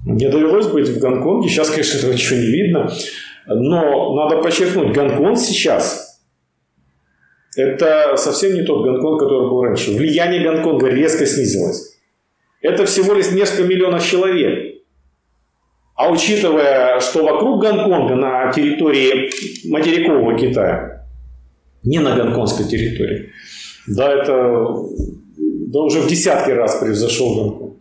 [0.06, 2.91] Мне довелось быть в Гонконге, сейчас, конечно, этого ничего не видно,
[3.47, 6.10] но надо подчеркнуть, Гонконг сейчас–
[7.56, 9.91] это совсем не тот Гонконг, который был раньше.
[9.91, 11.97] Влияние Гонконга резко снизилось.
[12.62, 14.84] Это всего лишь несколько миллионов человек.
[15.95, 19.30] А учитывая, что вокруг Гонконга на территории
[19.70, 21.06] материкового Китая,
[21.84, 23.32] не на гонконгской территории,
[23.88, 24.76] да, это
[25.68, 27.78] да уже в десятки раз превзошел Гонконг.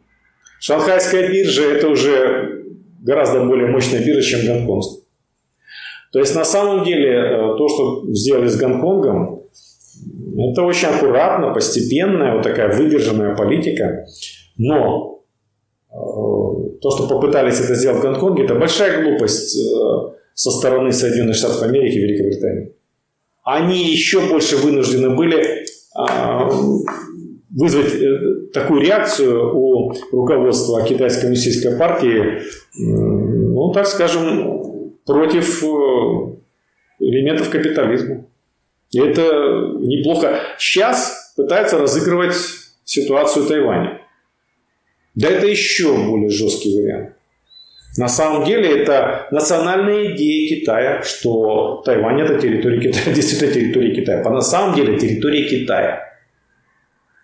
[0.61, 2.65] Шанхайская биржа– это уже
[3.01, 5.05] гораздо более мощная биржа, чем Гонконгская.
[6.13, 9.45] То есть на самом деле э, то, что сделали с Гонконгом,
[10.37, 14.07] это очень аккуратно, постепенная, вот такая выдержанная политика.
[14.59, 15.23] Но
[15.91, 21.37] э, то, что попытались это сделать в Гонконге, это большая глупость э, со стороны Соединенных
[21.37, 22.75] Штатов Америки и Великобритании.
[23.45, 25.65] Они еще больше вынуждены были
[27.51, 32.43] вызвать э, такую реакцию у руководства Китайской коммунистической партии,
[32.77, 35.67] ну, так скажем, против э,
[37.01, 38.27] элементов капитализма.
[38.91, 39.23] И это
[39.79, 40.41] неплохо.
[40.59, 42.35] Сейчас пытаются разыгрывать
[42.85, 44.01] ситуацию Тайваня.
[45.15, 47.17] Да это еще более жесткий вариант.
[47.97, 54.23] На самом деле это национальная идея Китая, что Тайвань это территория Китая, действительно территория Китая.
[54.23, 56.10] По на самом деле территория Китая.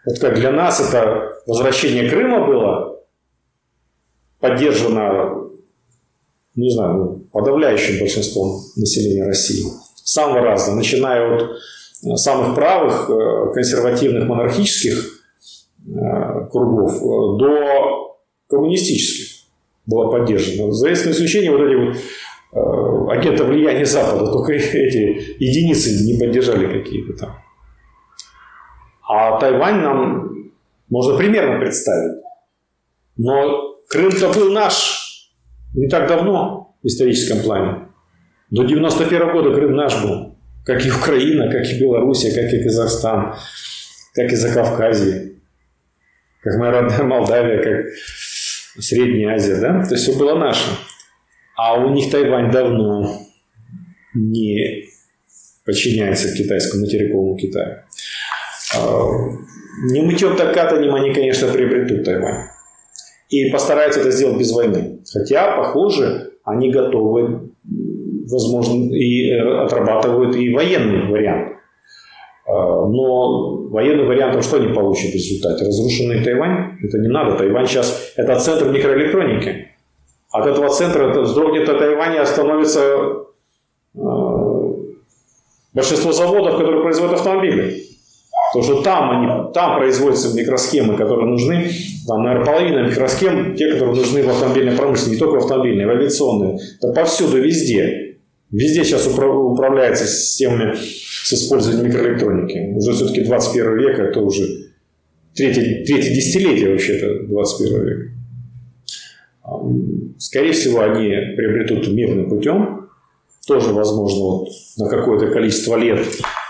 [0.07, 3.00] Вот как для нас это возвращение Крыма было
[4.38, 5.48] поддержано,
[6.54, 9.64] не знаю, ну, подавляющим большинством населения России.
[9.96, 15.22] Самого разного, начиная от э, самых правых, э, консервативных, монархических
[15.88, 17.00] э, кругов
[17.40, 18.16] до
[18.48, 19.46] коммунистических
[19.86, 20.72] было поддержано.
[20.72, 22.04] За исключением вот этих
[22.52, 27.45] вот агента влияния Запада, только эти единицы не поддержали какие-то там.
[29.09, 30.52] А Тайвань нам
[30.88, 32.22] можно примерно представить.
[33.16, 35.30] Но Крым-то был наш
[35.74, 37.88] не так давно в историческом плане.
[38.50, 40.36] До 91 года Крым наш был.
[40.64, 43.36] Как и Украина, как и Белоруссия, как и Казахстан,
[44.14, 45.34] как и Закавказье,
[46.42, 47.86] как моя родная Молдавия, как
[48.78, 49.84] Средняя Азия, да?
[49.84, 50.68] То есть все было наше.
[51.57, 53.20] А у них Тайвань давно
[54.14, 54.84] не
[55.64, 57.86] подчиняется китайскому материковому Китаю.
[58.74, 59.08] А,
[59.90, 62.48] не мытьем так катанием они, конечно, приобретут Тайвань.
[63.28, 65.00] И постараются это сделать без войны.
[65.12, 67.50] Хотя, похоже, они готовы,
[68.30, 71.56] возможно, и отрабатывают и военный вариант.
[72.48, 75.64] А, но военный вариант, что они получат в результате?
[75.64, 76.78] Разрушенный Тайвань?
[76.82, 77.36] Это не надо.
[77.36, 79.68] Тайвань сейчас– это центр микроэлектроники.
[80.30, 83.24] От этого центра вздрогнет от Тайваня остановится
[83.96, 84.74] а,
[85.72, 87.82] большинство заводов, которые производят автомобили.
[88.57, 91.70] Потому что там, они, там производятся микросхемы, которые нужны,
[92.07, 95.90] там, наверное, половина микросхем, те, которые нужны в автомобильной промышленности, не только в автомобильной, в
[95.90, 96.59] авиационной.
[96.78, 98.16] Это повсюду, везде.
[98.50, 102.72] Везде сейчас управляется системами с использованием микроэлектроники.
[102.76, 104.70] Уже все-таки 21 век, это уже
[105.34, 108.11] третье, третье десятилетие вообще-то 21 века.
[110.18, 112.88] Скорее всего, они приобретут мирным путем.
[113.46, 114.48] Тоже, возможно, вот
[114.78, 116.00] на какое-то количество лет,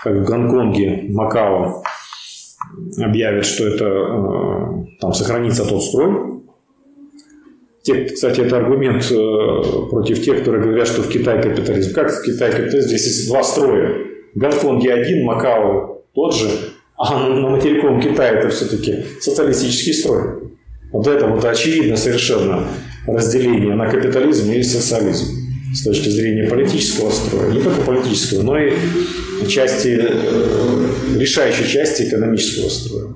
[0.03, 1.83] как в Гонконге, Макао,
[2.97, 6.41] объявят, что это э, там сохранится тот строй.
[7.83, 11.93] Те, кстати, это аргумент э, против тех, которые говорят, что в Китае капитализм.
[11.93, 12.87] Как в Китае капитализм?
[12.89, 13.93] Здесь есть два строя.
[14.35, 16.49] В Гонконге один, Макао тот же,
[16.97, 20.51] а на материковом Китае это все-таки социалистический строй.
[20.91, 22.63] Вот это вот очевидно совершенно
[23.05, 25.46] разделение на капитализм и социализм
[25.77, 27.51] с точки зрения политического строя.
[27.51, 28.73] Не только политического, но и
[29.47, 33.13] части, э, решающей части экономического строя.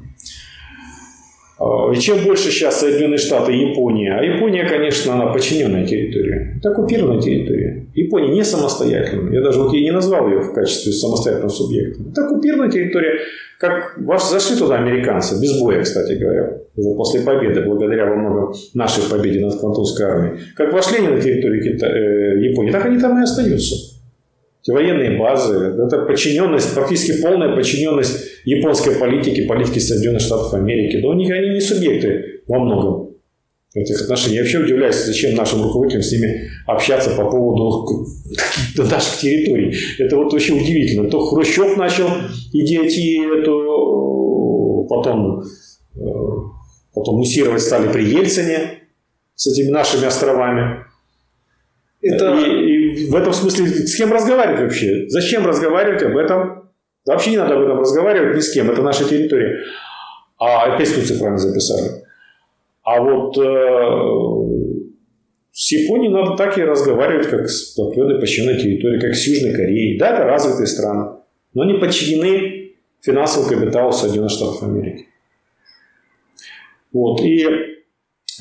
[1.60, 6.56] А, и чем больше сейчас Соединенные Штаты и Япония, а Япония, конечно, она подчиненная территория,
[6.58, 7.88] это оккупированная территория.
[7.96, 9.34] Япония не самостоятельная.
[9.34, 12.04] Я даже вот ей не назвал ее в качестве самостоятельного субъекта.
[12.12, 13.20] Это оккупированная территория.
[13.62, 18.56] Как ваш, зашли туда американцы, без боя, кстати говоря, уже после победы, благодаря во многом
[18.74, 20.40] нашей победе над Квантунской армией.
[20.56, 21.86] Как вошли они на территорию Кита...
[21.86, 23.76] э, Японии, так они там и остаются.
[24.64, 31.00] Эти военные базы, это подчиненность, практически полная подчиненность японской политике, политике Соединенных Штатов Америки.
[31.00, 33.11] Да у них они не субъекты во многом
[33.74, 34.36] этих отношений.
[34.36, 38.06] Я вообще удивляюсь, зачем нашим руководителям с ними общаться по поводу
[38.78, 39.76] наших территорий.
[39.98, 41.10] Это вот очень удивительно.
[41.10, 42.10] То Хрущев начал
[42.52, 45.42] идиотию эту, потом,
[45.96, 46.00] э,
[46.94, 48.82] потом муссировать стали при Ельцине
[49.36, 50.86] с этими нашими островами.
[52.02, 52.36] Это...
[52.40, 55.08] И, и в этом смысле с кем разговаривать вообще?
[55.08, 56.70] Зачем разговаривать об этом?
[57.06, 58.70] Вообще не надо об этом разговаривать ни с кем.
[58.70, 59.64] Это наша территория.
[60.38, 62.01] А Конституцию правильно записали.
[62.84, 64.82] А вот э,
[65.52, 70.00] с Японией надо так и разговаривать, как с определенной подчиненной территорией, как с Южной Кореей.
[70.00, 71.18] Да, это развитые страны,
[71.54, 75.08] но они подчинены финансовому капиталу Соединенных Штатов Америки.
[76.94, 77.22] Вот.
[77.22, 77.70] И, э,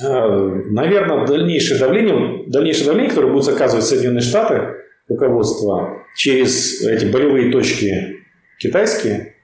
[0.03, 4.76] наверное, дальнейшее давление, дальнейшее давление, которое будут оказывать Соединенные Штаты,
[5.09, 8.20] руководство, через эти болевые точки
[8.59, 9.34] китайские,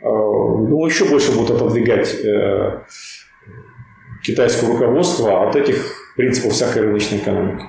[0.00, 2.82] э, думаю, еще больше будут отодвигать э,
[4.26, 7.64] китайского руководства от этих принципов всякой рыночной экономики.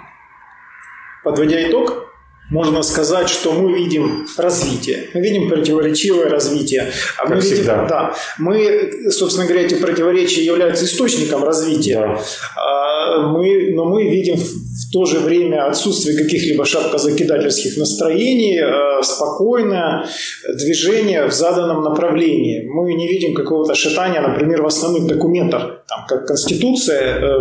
[1.23, 2.06] Подводя итог,
[2.49, 6.91] можно сказать, что мы видим развитие, мы видим противоречивое развитие.
[7.17, 7.85] А как мы видим, всегда.
[7.85, 11.99] Да, мы, собственно говоря, эти противоречия являются источником развития.
[11.99, 12.21] Да.
[12.55, 20.07] А, мы, но мы видим в то же время отсутствие каких-либо шапкозакидательских настроений, э, спокойное
[20.55, 22.67] движение в заданном направлении.
[22.67, 27.37] Мы не видим какого-то шатания, например, в основных документах, там, как Конституция, э,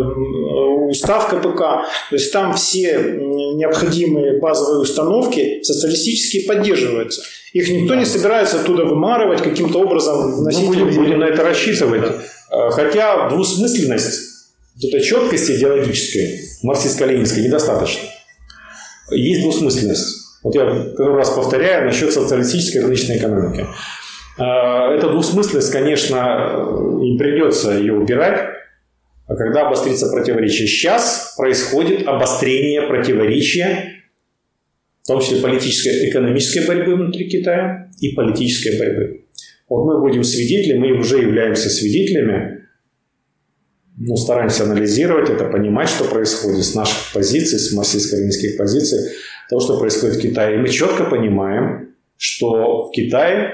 [0.89, 1.85] устав КПК.
[2.11, 3.19] То есть там все
[3.55, 4.96] необходимые базовые установки
[5.63, 7.23] социалистические поддерживаются.
[7.53, 10.63] Их никто не собирается оттуда вымарывать, каким-то образом вносить.
[10.63, 12.03] Ну, будем, будем на это рассчитывать.
[12.03, 14.27] Э, хотя двусмысленность
[14.77, 18.03] вот этой четкости идеологической, марксистско-ленинской, недостаточно.
[19.11, 20.27] Есть двусмысленность.
[20.43, 23.67] Вот я который раз повторяю насчет социалистической рыночной экономики.
[24.39, 28.51] А, эта двусмысленность, конечно, им придется ее убирать,
[29.27, 30.69] а когда обострится противоречие.
[30.69, 33.96] Сейчас происходит обострение противоречия,
[35.07, 39.27] в том числе политической, экономической борьбы внутри Китая и политической борьбы.
[39.69, 42.57] Вот мы будем свидетелями, мы уже являемся свидетелями
[43.99, 49.13] ну, стараемся анализировать это, понимать, что происходит с наших позиций, с марксистско-ленинских позиций,
[49.49, 50.57] того, что происходит в Китае.
[50.57, 53.53] И мы четко понимаем, что в Китае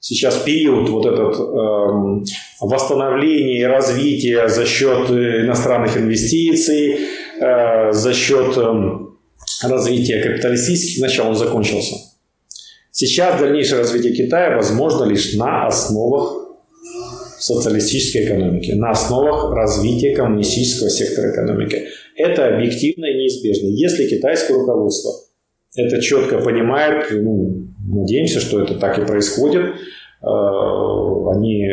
[0.00, 2.24] сейчас период вот этот эм,
[2.60, 6.98] восстановления и развития за счет иностранных инвестиций,
[7.40, 9.07] э, за счет э,
[9.62, 11.96] развития капиталистических начал, он закончился.
[12.90, 16.48] Сейчас дальнейшее развитие Китая возможно лишь на основах
[17.38, 21.84] социалистической экономики, на основах развития коммунистического сектора экономики.
[22.16, 23.68] Это объективно и неизбежно.
[23.68, 25.12] Если китайское руководство
[25.76, 31.68] это четко понимает, ну, надеемся, что это так и происходит, э, они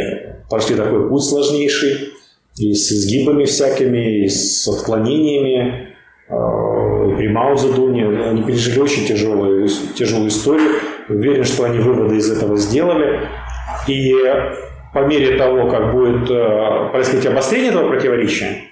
[0.49, 2.11] прошли такой путь сложнейший,
[2.57, 5.93] и с изгибами всякими, и с отклонениями.
[7.05, 10.71] Э, при Мао они пережили очень тяжелую, тяжелую историю.
[11.09, 13.21] Уверен, что они выводы из этого сделали.
[13.87, 14.13] И
[14.93, 18.63] по мере того, как будет э, происходить обострение этого противоречия,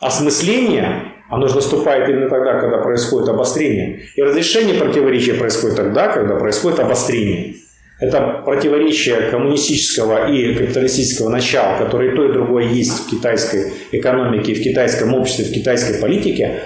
[0.00, 4.00] осмысление, оно же наступает именно тогда, когда происходит обострение.
[4.14, 7.56] И разрешение противоречия происходит тогда, когда происходит обострение.
[8.00, 14.54] Это противоречие коммунистического и капиталистического начала, которое и то, и другое есть в китайской экономике,
[14.54, 16.60] в китайском обществе, в китайской политике,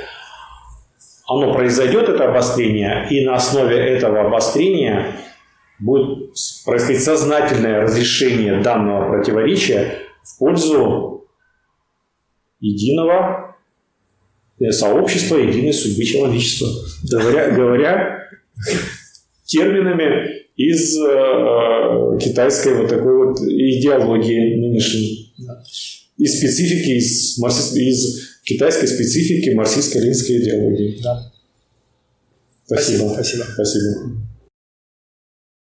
[1.38, 5.16] оно произойдет, это обострение, и на основе этого обострения
[5.78, 6.34] будет
[6.64, 11.26] происходить сознательное разрешение данного противоречия в пользу
[12.60, 13.56] единого
[14.70, 16.68] сообщества, единой судьбы человечества.
[17.10, 18.28] Говоря, говоря
[19.44, 25.34] терминами из э, китайской вот такой вот идеологии нынешней.
[26.18, 31.00] Из специфики, из, из китайской специфики марксистско-ленинской идеологии.
[31.02, 31.32] Да.
[32.66, 33.10] Спасибо.
[33.14, 33.44] Спасибо.
[33.54, 34.22] Спасибо.